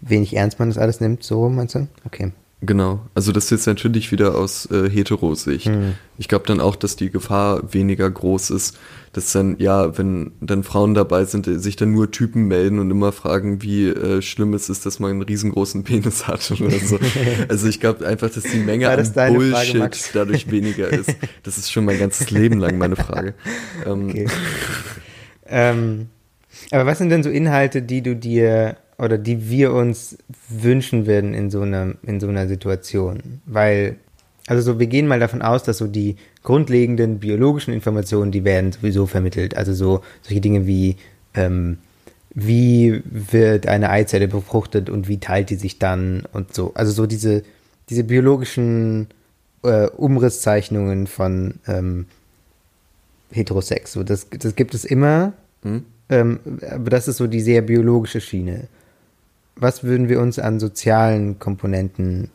wenig 0.00 0.36
ernst 0.36 0.58
man 0.58 0.68
das 0.68 0.78
alles 0.78 1.00
nimmt, 1.00 1.22
so 1.24 1.48
meinst 1.48 1.74
du? 1.74 1.88
Okay. 2.04 2.32
Genau, 2.62 3.00
also 3.14 3.32
das 3.32 3.44
ist 3.44 3.50
jetzt 3.50 3.66
natürlich 3.66 4.12
wieder 4.12 4.34
aus 4.34 4.66
äh, 4.70 4.88
Hetero-Sicht. 4.88 5.66
Hm. 5.66 5.94
Ich 6.16 6.26
glaube 6.28 6.46
dann 6.46 6.58
auch, 6.60 6.74
dass 6.74 6.96
die 6.96 7.10
Gefahr 7.10 7.74
weniger 7.74 8.10
groß 8.10 8.48
ist, 8.50 8.78
dass 9.16 9.32
dann, 9.32 9.56
ja, 9.58 9.96
wenn 9.96 10.32
dann 10.42 10.62
Frauen 10.62 10.92
dabei 10.92 11.24
sind, 11.24 11.46
sich 11.46 11.74
dann 11.76 11.90
nur 11.92 12.10
Typen 12.10 12.44
melden 12.48 12.78
und 12.78 12.90
immer 12.90 13.12
fragen, 13.12 13.62
wie 13.62 13.86
äh, 13.88 14.20
schlimm 14.20 14.52
es 14.52 14.68
ist, 14.68 14.84
dass 14.84 14.98
man 15.00 15.10
einen 15.12 15.22
riesengroßen 15.22 15.84
Penis 15.84 16.28
hat 16.28 16.50
oder 16.60 16.78
so. 16.78 16.98
also 17.48 17.66
ich 17.66 17.80
glaube 17.80 18.06
einfach, 18.06 18.28
dass 18.28 18.44
die 18.44 18.58
Menge 18.58 18.90
an 18.90 19.02
Frage, 19.06 19.32
Bullshit 19.32 19.78
Max? 19.78 20.10
dadurch 20.12 20.50
weniger 20.50 20.88
ist. 20.92 21.16
Das 21.44 21.56
ist 21.56 21.72
schon 21.72 21.86
mein 21.86 21.98
ganzes 21.98 22.30
Leben 22.30 22.58
lang 22.60 22.76
meine 22.76 22.96
Frage. 22.96 23.34
Ähm, 23.86 24.10
Okay. 24.10 24.26
ähm, 25.46 26.08
aber 26.70 26.86
was 26.86 26.98
sind 26.98 27.10
denn 27.10 27.22
so 27.22 27.30
Inhalte, 27.30 27.82
die 27.82 28.02
du 28.02 28.14
dir 28.16 28.76
oder 28.98 29.18
die 29.18 29.48
wir 29.48 29.72
uns 29.72 30.18
wünschen 30.48 31.06
würden 31.06 31.32
in 31.34 31.50
so 31.50 31.62
einer, 31.62 31.94
in 32.02 32.20
so 32.20 32.28
einer 32.28 32.48
Situation? 32.48 33.40
Weil 33.46 33.96
Also 34.46 34.62
so, 34.62 34.78
wir 34.78 34.86
gehen 34.86 35.08
mal 35.08 35.18
davon 35.18 35.42
aus, 35.42 35.64
dass 35.64 35.78
so 35.78 35.88
die 35.88 36.16
grundlegenden 36.44 37.18
biologischen 37.18 37.74
Informationen, 37.74 38.30
die 38.30 38.44
werden 38.44 38.72
sowieso 38.72 39.06
vermittelt. 39.06 39.56
Also 39.56 39.74
so 39.74 40.02
solche 40.22 40.40
Dinge 40.40 40.66
wie, 40.66 40.96
ähm, 41.34 41.78
wie 42.32 43.02
wird 43.04 43.66
eine 43.66 43.90
Eizelle 43.90 44.28
befruchtet 44.28 44.88
und 44.88 45.08
wie 45.08 45.18
teilt 45.18 45.50
die 45.50 45.56
sich 45.56 45.78
dann 45.78 46.24
und 46.32 46.54
so. 46.54 46.72
Also 46.74 46.92
so 46.92 47.06
diese, 47.06 47.42
diese 47.90 48.04
biologischen 48.04 49.08
äh, 49.62 49.88
Umrisszeichnungen 49.88 51.08
von 51.08 51.54
ähm, 51.66 52.06
Heterosex. 53.32 53.92
So, 53.92 54.04
das, 54.04 54.28
das 54.30 54.54
gibt 54.54 54.74
es 54.74 54.84
immer. 54.84 55.32
Hm? 55.62 55.84
Ähm, 56.08 56.38
aber 56.70 56.90
das 56.90 57.08
ist 57.08 57.16
so 57.16 57.26
die 57.26 57.40
sehr 57.40 57.62
biologische 57.62 58.20
Schiene. 58.20 58.68
Was 59.56 59.82
würden 59.82 60.08
wir 60.08 60.20
uns 60.20 60.38
an 60.38 60.60
sozialen 60.60 61.40
Komponenten 61.40 62.30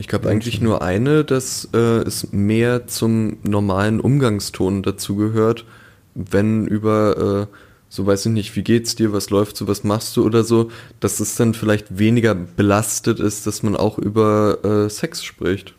Ich 0.00 0.08
glaube 0.08 0.30
eigentlich 0.30 0.62
nur 0.62 0.80
eine, 0.80 1.24
dass 1.26 1.68
äh, 1.74 1.76
es 1.76 2.32
mehr 2.32 2.86
zum 2.86 3.36
normalen 3.42 4.00
Umgangston 4.00 4.82
dazu 4.82 5.14
gehört, 5.14 5.66
wenn 6.14 6.66
über, 6.66 7.48
äh, 7.50 7.54
so 7.90 8.06
weiß 8.06 8.24
ich 8.24 8.32
nicht, 8.32 8.56
wie 8.56 8.62
geht's 8.62 8.94
dir, 8.94 9.12
was 9.12 9.28
läuft 9.28 9.58
so, 9.58 9.68
was 9.68 9.84
machst 9.84 10.16
du 10.16 10.24
oder 10.24 10.42
so, 10.42 10.70
dass 11.00 11.20
es 11.20 11.34
dann 11.34 11.52
vielleicht 11.52 11.98
weniger 11.98 12.34
belastet 12.34 13.20
ist, 13.20 13.46
dass 13.46 13.62
man 13.62 13.76
auch 13.76 13.98
über 13.98 14.64
äh, 14.64 14.88
Sex 14.88 15.22
spricht, 15.22 15.74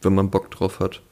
wenn 0.00 0.14
man 0.14 0.30
Bock 0.30 0.50
drauf 0.50 0.80
hat. 0.80 1.02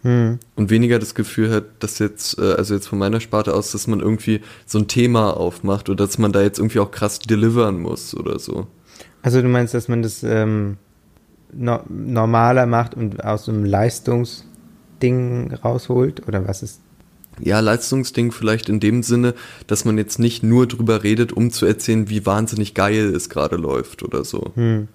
Hm. 0.00 0.38
Und 0.56 0.70
weniger 0.70 0.98
das 0.98 1.14
Gefühl 1.14 1.50
hat, 1.50 1.64
dass 1.80 1.98
jetzt, 1.98 2.38
äh, 2.38 2.54
also 2.54 2.72
jetzt 2.72 2.88
von 2.88 2.98
meiner 2.98 3.20
Sparte 3.20 3.52
aus, 3.52 3.72
dass 3.72 3.86
man 3.86 4.00
irgendwie 4.00 4.40
so 4.64 4.78
ein 4.78 4.88
Thema 4.88 5.36
aufmacht 5.36 5.90
oder 5.90 6.06
dass 6.06 6.16
man 6.16 6.32
da 6.32 6.40
jetzt 6.40 6.58
irgendwie 6.58 6.78
auch 6.78 6.90
krass 6.90 7.18
delivern 7.18 7.78
muss 7.78 8.16
oder 8.16 8.38
so. 8.38 8.66
Also 9.20 9.42
du 9.42 9.48
meinst, 9.48 9.74
dass 9.74 9.88
man 9.88 10.00
das 10.00 10.22
ähm, 10.22 10.78
no 11.52 11.80
normaler 11.88 12.66
macht 12.66 12.94
und 12.94 13.24
aus 13.24 13.44
so 13.46 13.52
einem 13.52 13.64
Leistungsding 13.64 15.52
rausholt? 15.52 16.26
Oder 16.28 16.46
was 16.46 16.62
ist? 16.62 16.80
Ja, 17.40 17.60
Leistungsding 17.60 18.32
vielleicht 18.32 18.68
in 18.68 18.80
dem 18.80 19.02
Sinne, 19.02 19.34
dass 19.66 19.84
man 19.84 19.96
jetzt 19.98 20.18
nicht 20.18 20.42
nur 20.42 20.66
drüber 20.66 21.02
redet, 21.04 21.32
um 21.32 21.50
zu 21.50 21.66
erzählen, 21.66 22.08
wie 22.08 22.26
wahnsinnig 22.26 22.74
geil 22.74 23.14
es 23.14 23.28
gerade 23.28 23.56
läuft 23.56 24.02
oder 24.02 24.24
so. 24.24 24.52
Hm. 24.54 24.88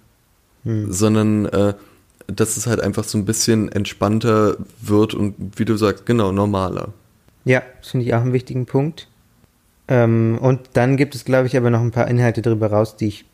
Sondern, 0.90 1.46
äh, 1.46 1.74
dass 2.28 2.56
es 2.58 2.68
halt 2.68 2.80
einfach 2.80 3.04
so 3.04 3.18
ein 3.18 3.26
bisschen 3.26 3.70
entspannter 3.72 4.58
wird 4.82 5.14
und 5.14 5.36
wie 5.58 5.66
du 5.66 5.76
sagst, 5.76 6.06
genau, 6.06 6.32
normaler. 6.32 6.90
Ja, 7.46 7.62
das 7.80 7.90
finde 7.90 8.06
ich 8.06 8.14
auch 8.14 8.22
einen 8.22 8.34
wichtigen 8.34 8.66
Punkt. 8.66 9.08
Ähm, 9.88 10.38
und 10.42 10.62
dann 10.74 10.96
gibt 10.96 11.16
es, 11.16 11.26
glaube 11.26 11.48
ich, 11.48 11.58
aber 11.58 11.70
noch 11.70 11.82
ein 11.82 11.92
paar 11.92 12.08
Inhalte 12.08 12.42
darüber 12.42 12.68
raus, 12.68 12.96
die 12.96 13.08
ich, 13.08 13.26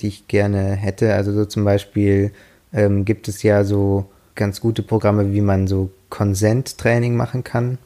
die 0.00 0.08
ich 0.08 0.28
gerne 0.28 0.72
hätte. 0.72 1.14
Also 1.14 1.32
so 1.32 1.46
zum 1.46 1.64
Beispiel 1.64 2.32
ähm, 2.74 3.04
gibt 3.04 3.28
es 3.28 3.42
ja 3.42 3.64
so 3.64 4.10
ganz 4.34 4.60
gute 4.60 4.82
Programme, 4.82 5.32
wie 5.32 5.40
man 5.40 5.66
so 5.66 5.90
Consent-Training 6.10 7.16
machen 7.16 7.44
kann. 7.44 7.78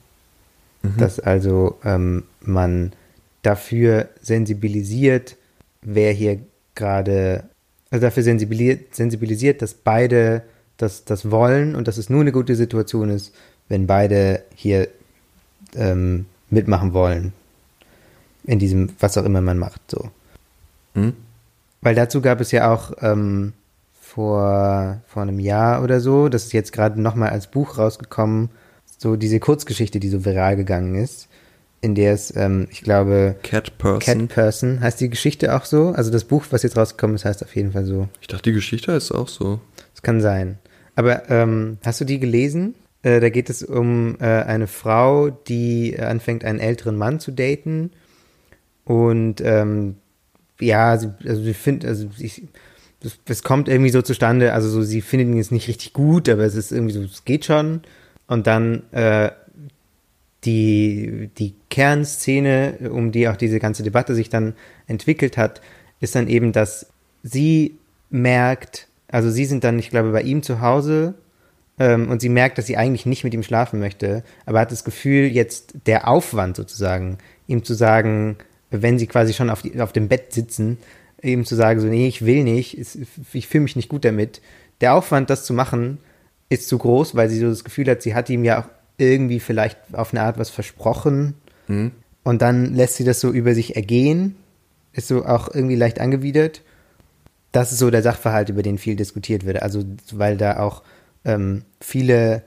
Dass 0.96 1.20
also 1.20 1.78
ähm, 1.84 2.24
man 2.40 2.92
dafür 3.42 4.08
sensibilisiert, 4.22 5.36
wer 5.82 6.12
hier 6.12 6.38
gerade, 6.74 7.44
also 7.90 8.06
dafür 8.06 8.22
sensibilisiert, 8.22 8.94
sensibilisiert, 8.94 9.60
dass 9.60 9.74
beide 9.74 10.42
das, 10.76 11.04
das 11.04 11.30
wollen 11.30 11.74
und 11.74 11.88
dass 11.88 11.98
es 11.98 12.08
nur 12.08 12.20
eine 12.20 12.32
gute 12.32 12.54
Situation 12.54 13.10
ist, 13.10 13.34
wenn 13.68 13.86
beide 13.86 14.42
hier 14.54 14.88
ähm, 15.74 16.26
mitmachen 16.48 16.94
wollen. 16.94 17.32
In 18.44 18.58
diesem, 18.58 18.90
was 19.00 19.18
auch 19.18 19.24
immer 19.24 19.40
man 19.40 19.58
macht, 19.58 19.82
so. 19.90 20.10
Hm? 20.94 21.12
Weil 21.82 21.94
dazu 21.94 22.22
gab 22.22 22.40
es 22.40 22.50
ja 22.50 22.72
auch 22.72 22.92
ähm, 23.02 23.52
vor, 24.08 25.02
vor 25.06 25.22
einem 25.22 25.38
Jahr 25.38 25.82
oder 25.82 26.00
so, 26.00 26.28
das 26.28 26.44
ist 26.44 26.52
jetzt 26.52 26.72
gerade 26.72 27.00
nochmal 27.00 27.30
als 27.30 27.46
Buch 27.48 27.78
rausgekommen, 27.78 28.50
so 28.96 29.16
diese 29.16 29.38
Kurzgeschichte, 29.38 30.00
die 30.00 30.08
so 30.08 30.24
viral 30.24 30.56
gegangen 30.56 30.94
ist, 30.94 31.28
in 31.82 31.94
der 31.94 32.14
es, 32.14 32.34
ähm, 32.34 32.68
ich 32.70 32.80
glaube, 32.80 33.36
Cat 33.42 33.76
Person. 33.78 34.00
Cat 34.00 34.28
Person, 34.28 34.80
heißt 34.80 35.00
die 35.00 35.10
Geschichte 35.10 35.54
auch 35.54 35.64
so? 35.64 35.90
Also 35.90 36.10
das 36.10 36.24
Buch, 36.24 36.46
was 36.50 36.62
jetzt 36.62 36.76
rausgekommen 36.76 37.16
ist, 37.16 37.26
heißt 37.26 37.44
auf 37.44 37.54
jeden 37.54 37.72
Fall 37.72 37.84
so. 37.84 38.08
Ich 38.20 38.28
dachte, 38.28 38.50
die 38.50 38.54
Geschichte 38.54 38.92
ist 38.92 39.12
auch 39.12 39.28
so. 39.28 39.60
Das 39.92 40.02
kann 40.02 40.20
sein. 40.20 40.58
Aber 40.96 41.28
ähm, 41.30 41.78
hast 41.84 42.00
du 42.00 42.04
die 42.04 42.18
gelesen? 42.18 42.74
Äh, 43.02 43.20
da 43.20 43.28
geht 43.28 43.50
es 43.50 43.62
um 43.62 44.16
äh, 44.20 44.24
eine 44.24 44.66
Frau, 44.66 45.30
die 45.30 45.92
äh, 45.92 46.02
anfängt, 46.02 46.44
einen 46.44 46.58
älteren 46.60 46.96
Mann 46.96 47.20
zu 47.20 47.30
daten. 47.30 47.92
Und 48.84 49.42
ähm, 49.42 49.96
ja, 50.60 50.96
sie, 50.96 51.10
also 51.26 51.42
sie 51.42 51.54
findet, 51.54 51.88
also 51.88 52.08
ich, 52.18 52.42
das, 53.00 53.18
das 53.24 53.42
kommt 53.42 53.68
irgendwie 53.68 53.90
so 53.90 54.02
zustande, 54.02 54.52
also 54.52 54.68
so, 54.68 54.82
sie 54.82 55.00
findet 55.00 55.28
ihn 55.28 55.36
jetzt 55.36 55.52
nicht 55.52 55.68
richtig 55.68 55.92
gut, 55.92 56.28
aber 56.28 56.42
es 56.42 56.54
ist 56.54 56.72
irgendwie 56.72 56.94
so, 56.94 57.02
es 57.02 57.24
geht 57.24 57.44
schon. 57.44 57.82
Und 58.26 58.46
dann 58.46 58.82
äh, 58.92 59.30
die, 60.44 61.30
die 61.38 61.54
Kernszene, 61.70 62.90
um 62.90 63.12
die 63.12 63.28
auch 63.28 63.36
diese 63.36 63.58
ganze 63.58 63.82
Debatte 63.82 64.14
sich 64.14 64.28
dann 64.28 64.54
entwickelt 64.86 65.36
hat, 65.36 65.60
ist 66.00 66.14
dann 66.14 66.28
eben, 66.28 66.52
dass 66.52 66.86
sie 67.22 67.76
merkt, 68.10 68.88
also 69.08 69.30
sie 69.30 69.44
sind 69.44 69.64
dann, 69.64 69.78
ich 69.78 69.90
glaube, 69.90 70.12
bei 70.12 70.22
ihm 70.22 70.42
zu 70.42 70.60
Hause 70.60 71.14
ähm, 71.78 72.10
und 72.10 72.20
sie 72.20 72.28
merkt, 72.28 72.58
dass 72.58 72.66
sie 72.66 72.76
eigentlich 72.76 73.06
nicht 73.06 73.24
mit 73.24 73.34
ihm 73.34 73.42
schlafen 73.42 73.80
möchte, 73.80 74.22
aber 74.46 74.60
hat 74.60 74.72
das 74.72 74.84
Gefühl, 74.84 75.26
jetzt 75.26 75.74
der 75.86 76.08
Aufwand 76.08 76.56
sozusagen, 76.56 77.18
ihm 77.46 77.64
zu 77.64 77.74
sagen, 77.74 78.36
wenn 78.70 78.98
sie 78.98 79.06
quasi 79.06 79.32
schon 79.32 79.50
auf, 79.50 79.62
die, 79.62 79.80
auf 79.80 79.92
dem 79.92 80.08
Bett 80.08 80.32
sitzen, 80.32 80.78
ihm 81.22 81.44
zu 81.44 81.54
sagen, 81.54 81.80
so, 81.80 81.86
nee, 81.86 82.08
ich 82.08 82.24
will 82.24 82.44
nicht, 82.44 82.78
ich 83.32 83.48
fühle 83.48 83.62
mich 83.62 83.76
nicht 83.76 83.88
gut 83.88 84.04
damit. 84.04 84.40
Der 84.80 84.94
Aufwand, 84.94 85.30
das 85.30 85.44
zu 85.44 85.52
machen, 85.52 85.98
ist 86.48 86.68
zu 86.68 86.78
groß, 86.78 87.14
weil 87.14 87.28
sie 87.28 87.40
so 87.40 87.48
das 87.48 87.64
Gefühl 87.64 87.88
hat, 87.88 88.02
sie 88.02 88.14
hat 88.14 88.30
ihm 88.30 88.44
ja 88.44 88.62
auch 88.62 88.68
irgendwie 88.96 89.40
vielleicht 89.40 89.78
auf 89.92 90.12
eine 90.12 90.22
Art 90.22 90.38
was 90.38 90.50
versprochen 90.50 91.34
Hm? 91.68 91.92
und 92.24 92.42
dann 92.42 92.74
lässt 92.74 92.96
sie 92.96 93.04
das 93.04 93.20
so 93.20 93.30
über 93.30 93.54
sich 93.54 93.76
ergehen, 93.76 94.36
ist 94.92 95.08
so 95.08 95.24
auch 95.24 95.54
irgendwie 95.54 95.76
leicht 95.76 96.00
angewidert. 96.00 96.62
Das 97.52 97.72
ist 97.72 97.78
so 97.78 97.90
der 97.90 98.02
Sachverhalt, 98.02 98.48
über 98.48 98.62
den 98.62 98.78
viel 98.78 98.96
diskutiert 98.96 99.46
wird. 99.46 99.62
Also, 99.62 99.84
weil 100.12 100.36
da 100.36 100.58
auch 100.60 100.82
ähm, 101.24 101.62
viele 101.80 102.42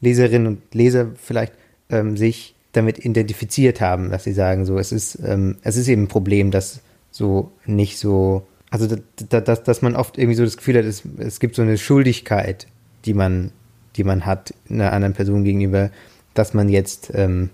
Leserinnen 0.00 0.46
und 0.46 0.74
Leser 0.74 1.08
vielleicht 1.16 1.52
ähm, 1.90 2.16
sich 2.16 2.54
damit 2.72 3.04
identifiziert 3.04 3.80
haben, 3.80 4.10
dass 4.10 4.24
sie 4.24 4.32
sagen, 4.32 4.64
so, 4.64 4.78
es 4.78 4.92
ist, 4.92 5.18
ähm, 5.24 5.56
es 5.62 5.76
ist 5.76 5.88
eben 5.88 6.04
ein 6.04 6.08
Problem, 6.08 6.50
dass 6.50 6.80
so 7.18 7.50
nicht 7.66 7.98
so, 7.98 8.46
also 8.70 8.86
dass, 8.86 9.44
dass, 9.44 9.62
dass 9.64 9.82
man 9.82 9.96
oft 9.96 10.16
irgendwie 10.16 10.36
so 10.36 10.44
das 10.44 10.56
Gefühl 10.56 10.78
hat, 10.78 10.84
es, 10.84 11.02
es 11.18 11.40
gibt 11.40 11.56
so 11.56 11.62
eine 11.62 11.76
Schuldigkeit, 11.76 12.68
die 13.04 13.12
man, 13.12 13.50
die 13.96 14.04
man 14.04 14.24
hat 14.24 14.54
einer 14.70 14.92
anderen 14.92 15.14
Person 15.14 15.44
gegenüber, 15.44 15.90
dass 16.34 16.54
man 16.54 16.68
jetzt 16.68 17.10
ähm, 17.14 17.50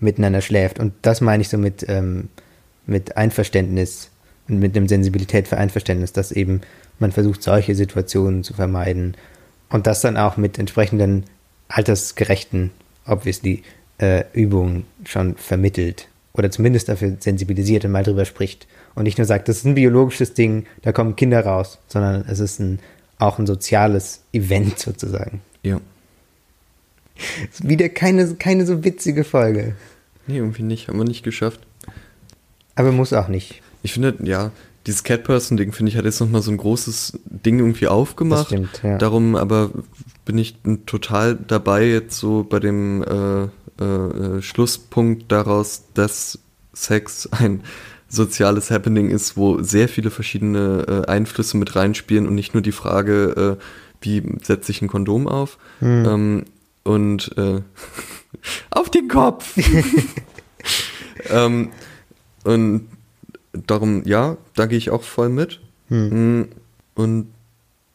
miteinander 0.00 0.40
schläft. 0.40 0.80
Und 0.80 0.92
das 1.02 1.20
meine 1.20 1.40
ich 1.42 1.48
so 1.48 1.56
mit, 1.56 1.86
ähm, 1.88 2.28
mit 2.86 3.16
Einverständnis 3.16 4.10
und 4.48 4.58
mit 4.58 4.76
einem 4.76 4.88
Sensibilität 4.88 5.46
für 5.46 5.56
Einverständnis, 5.56 6.12
dass 6.12 6.32
eben 6.32 6.62
man 6.98 7.12
versucht, 7.12 7.42
solche 7.42 7.76
Situationen 7.76 8.42
zu 8.42 8.54
vermeiden 8.54 9.16
und 9.68 9.86
das 9.86 10.00
dann 10.00 10.16
auch 10.16 10.36
mit 10.36 10.58
entsprechenden 10.58 11.24
altersgerechten, 11.68 12.72
obviously, 13.06 13.62
äh, 13.98 14.24
Übungen 14.32 14.84
schon 15.04 15.36
vermittelt 15.36 16.08
oder 16.32 16.50
zumindest 16.50 16.88
dafür 16.88 17.16
sensibilisiert 17.18 17.84
und 17.84 17.90
mal 17.92 18.04
drüber 18.04 18.24
spricht 18.24 18.66
und 18.94 19.04
nicht 19.04 19.18
nur 19.18 19.26
sagt, 19.26 19.48
das 19.48 19.58
ist 19.58 19.64
ein 19.64 19.74
biologisches 19.74 20.34
Ding, 20.34 20.66
da 20.82 20.92
kommen 20.92 21.16
Kinder 21.16 21.44
raus, 21.44 21.78
sondern 21.88 22.24
es 22.28 22.38
ist 22.38 22.60
ein, 22.60 22.78
auch 23.18 23.38
ein 23.38 23.46
soziales 23.46 24.22
Event 24.32 24.78
sozusagen. 24.78 25.40
Ja. 25.62 25.80
Ist 27.50 27.68
wieder 27.68 27.90
keine, 27.90 28.34
keine 28.36 28.64
so 28.64 28.82
witzige 28.82 29.24
Folge, 29.24 29.74
Nee, 30.30 30.38
irgendwie 30.38 30.62
nicht. 30.62 30.88
Haben 30.88 30.98
wir 30.98 31.04
nicht 31.04 31.24
geschafft. 31.24 31.60
aber 32.76 32.92
muss 32.92 33.12
auch 33.12 33.28
nicht. 33.28 33.62
Ich 33.82 33.92
finde, 33.92 34.14
ja, 34.22 34.52
dieses 34.86 35.02
Cat-Person-Ding, 35.02 35.72
finde 35.72 35.90
ich, 35.90 35.98
hat 35.98 36.04
jetzt 36.04 36.20
nochmal 36.20 36.40
so 36.40 36.52
ein 36.52 36.56
großes 36.56 37.18
Ding 37.24 37.58
irgendwie 37.58 37.88
aufgemacht. 37.88 38.42
Das 38.42 38.46
stimmt, 38.46 38.80
ja. 38.84 38.96
Darum 38.98 39.34
aber 39.34 39.70
bin 40.24 40.38
ich 40.38 40.56
total 40.86 41.36
dabei 41.36 41.84
jetzt 41.84 42.16
so 42.16 42.46
bei 42.48 42.60
dem 42.60 43.02
äh, 43.02 43.48
äh, 43.80 43.84
äh, 43.84 44.42
Schlusspunkt 44.42 45.30
daraus, 45.32 45.84
dass 45.94 46.38
Sex 46.72 47.28
ein 47.32 47.62
soziales 48.08 48.70
Happening 48.70 49.08
ist, 49.10 49.36
wo 49.36 49.62
sehr 49.62 49.88
viele 49.88 50.10
verschiedene 50.10 51.04
äh, 51.06 51.10
Einflüsse 51.10 51.56
mit 51.56 51.76
reinspielen 51.76 52.26
und 52.26 52.34
nicht 52.34 52.54
nur 52.54 52.62
die 52.62 52.72
Frage, 52.72 53.56
äh, 53.58 53.64
wie 54.00 54.22
setze 54.42 54.72
ich 54.72 54.82
ein 54.82 54.88
Kondom 54.88 55.28
auf 55.28 55.58
Hm. 55.80 56.04
ähm, 56.06 56.44
und 56.82 57.36
äh, 57.36 57.60
auf 58.70 58.90
den 58.90 59.08
Kopf. 59.08 59.56
ähm, 61.30 61.70
und 62.44 62.88
darum, 63.52 64.02
ja, 64.04 64.36
da 64.54 64.66
gehe 64.66 64.78
ich 64.78 64.90
auch 64.90 65.02
voll 65.02 65.28
mit. 65.28 65.60
Hm. 65.88 66.40
Mm, 66.40 66.48
Und 66.94 67.26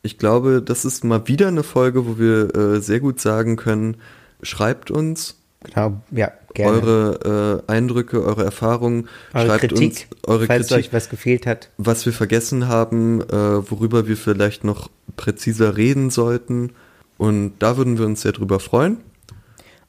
ich 0.01 0.17
glaube, 0.17 0.61
das 0.61 0.85
ist 0.85 1.03
mal 1.03 1.27
wieder 1.27 1.47
eine 1.47 1.63
Folge, 1.63 2.05
wo 2.05 2.19
wir 2.19 2.55
äh, 2.55 2.81
sehr 2.81 2.99
gut 2.99 3.19
sagen 3.19 3.55
können, 3.55 3.97
schreibt 4.43 4.91
uns 4.91 5.37
Genau, 5.65 6.01
ja, 6.11 6.31
gerne. 6.53 6.71
eure 6.71 7.63
äh, 7.67 7.71
Eindrücke, 7.71 8.23
eure 8.23 8.43
Erfahrungen, 8.43 9.07
Eure 9.33 9.47
schreibt 9.47 9.59
Kritik, 9.61 10.07
uns 10.11 10.23
eure 10.27 10.45
falls 10.45 10.67
Kritik, 10.67 10.85
euch 10.85 10.93
was 10.93 11.09
gefehlt 11.09 11.45
hat. 11.45 11.69
was 11.77 12.05
wir 12.05 12.13
vergessen 12.13 12.67
haben, 12.67 13.21
äh, 13.21 13.69
worüber 13.69 14.07
wir 14.07 14.17
vielleicht 14.17 14.63
noch 14.63 14.89
präziser 15.15 15.77
reden 15.77 16.09
sollten. 16.09 16.71
Und 17.17 17.53
da 17.59 17.77
würden 17.77 17.97
wir 17.97 18.05
uns 18.05 18.21
sehr 18.21 18.33
drüber 18.33 18.59
freuen. 18.59 18.97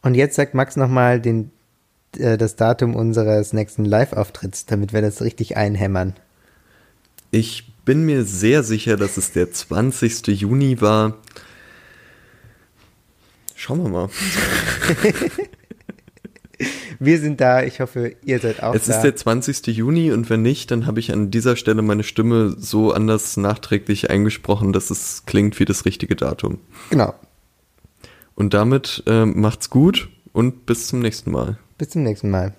Und 0.02 0.14
jetzt 0.14 0.36
sagt 0.36 0.54
Max 0.54 0.76
nochmal 0.76 1.20
den, 1.20 1.50
äh, 2.16 2.38
das 2.38 2.56
Datum 2.56 2.94
unseres 2.94 3.52
nächsten 3.52 3.84
Live-Auftritts, 3.84 4.66
damit 4.66 4.92
wir 4.92 5.02
das 5.02 5.22
richtig 5.22 5.56
einhämmern. 5.56 6.14
Ich 7.32 7.72
bin 7.84 8.04
mir 8.06 8.24
sehr 8.24 8.62
sicher, 8.62 8.96
dass 8.96 9.16
es 9.16 9.32
der 9.32 9.50
20. 9.50 10.28
Juni 10.28 10.80
war. 10.80 11.16
Schauen 13.56 13.82
wir 13.82 13.88
mal. 13.88 14.08
wir 16.98 17.18
sind 17.18 17.40
da. 17.40 17.62
Ich 17.62 17.80
hoffe, 17.80 18.14
ihr 18.24 18.38
seid 18.38 18.62
auch 18.62 18.74
es 18.74 18.84
da. 18.84 18.92
Es 18.92 18.96
ist 18.96 19.02
der 19.02 19.16
20. 19.16 19.66
Juni 19.68 20.12
und 20.12 20.30
wenn 20.30 20.42
nicht, 20.42 20.70
dann 20.70 20.86
habe 20.86 21.00
ich 21.00 21.12
an 21.12 21.30
dieser 21.30 21.56
Stelle 21.56 21.82
meine 21.82 22.02
Stimme 22.02 22.54
so 22.58 22.92
anders 22.92 23.36
nachträglich 23.36 24.10
eingesprochen, 24.10 24.72
dass 24.72 24.90
es 24.90 25.24
klingt 25.26 25.58
wie 25.60 25.64
das 25.64 25.84
richtige 25.84 26.16
Datum. 26.16 26.58
Genau. 26.90 27.14
Und 28.34 28.54
damit 28.54 29.02
äh, 29.06 29.24
macht's 29.24 29.70
gut 29.70 30.08
und 30.32 30.66
bis 30.66 30.88
zum 30.88 31.00
nächsten 31.00 31.30
Mal. 31.30 31.58
Bis 31.78 31.90
zum 31.90 32.02
nächsten 32.02 32.30
Mal. 32.30 32.54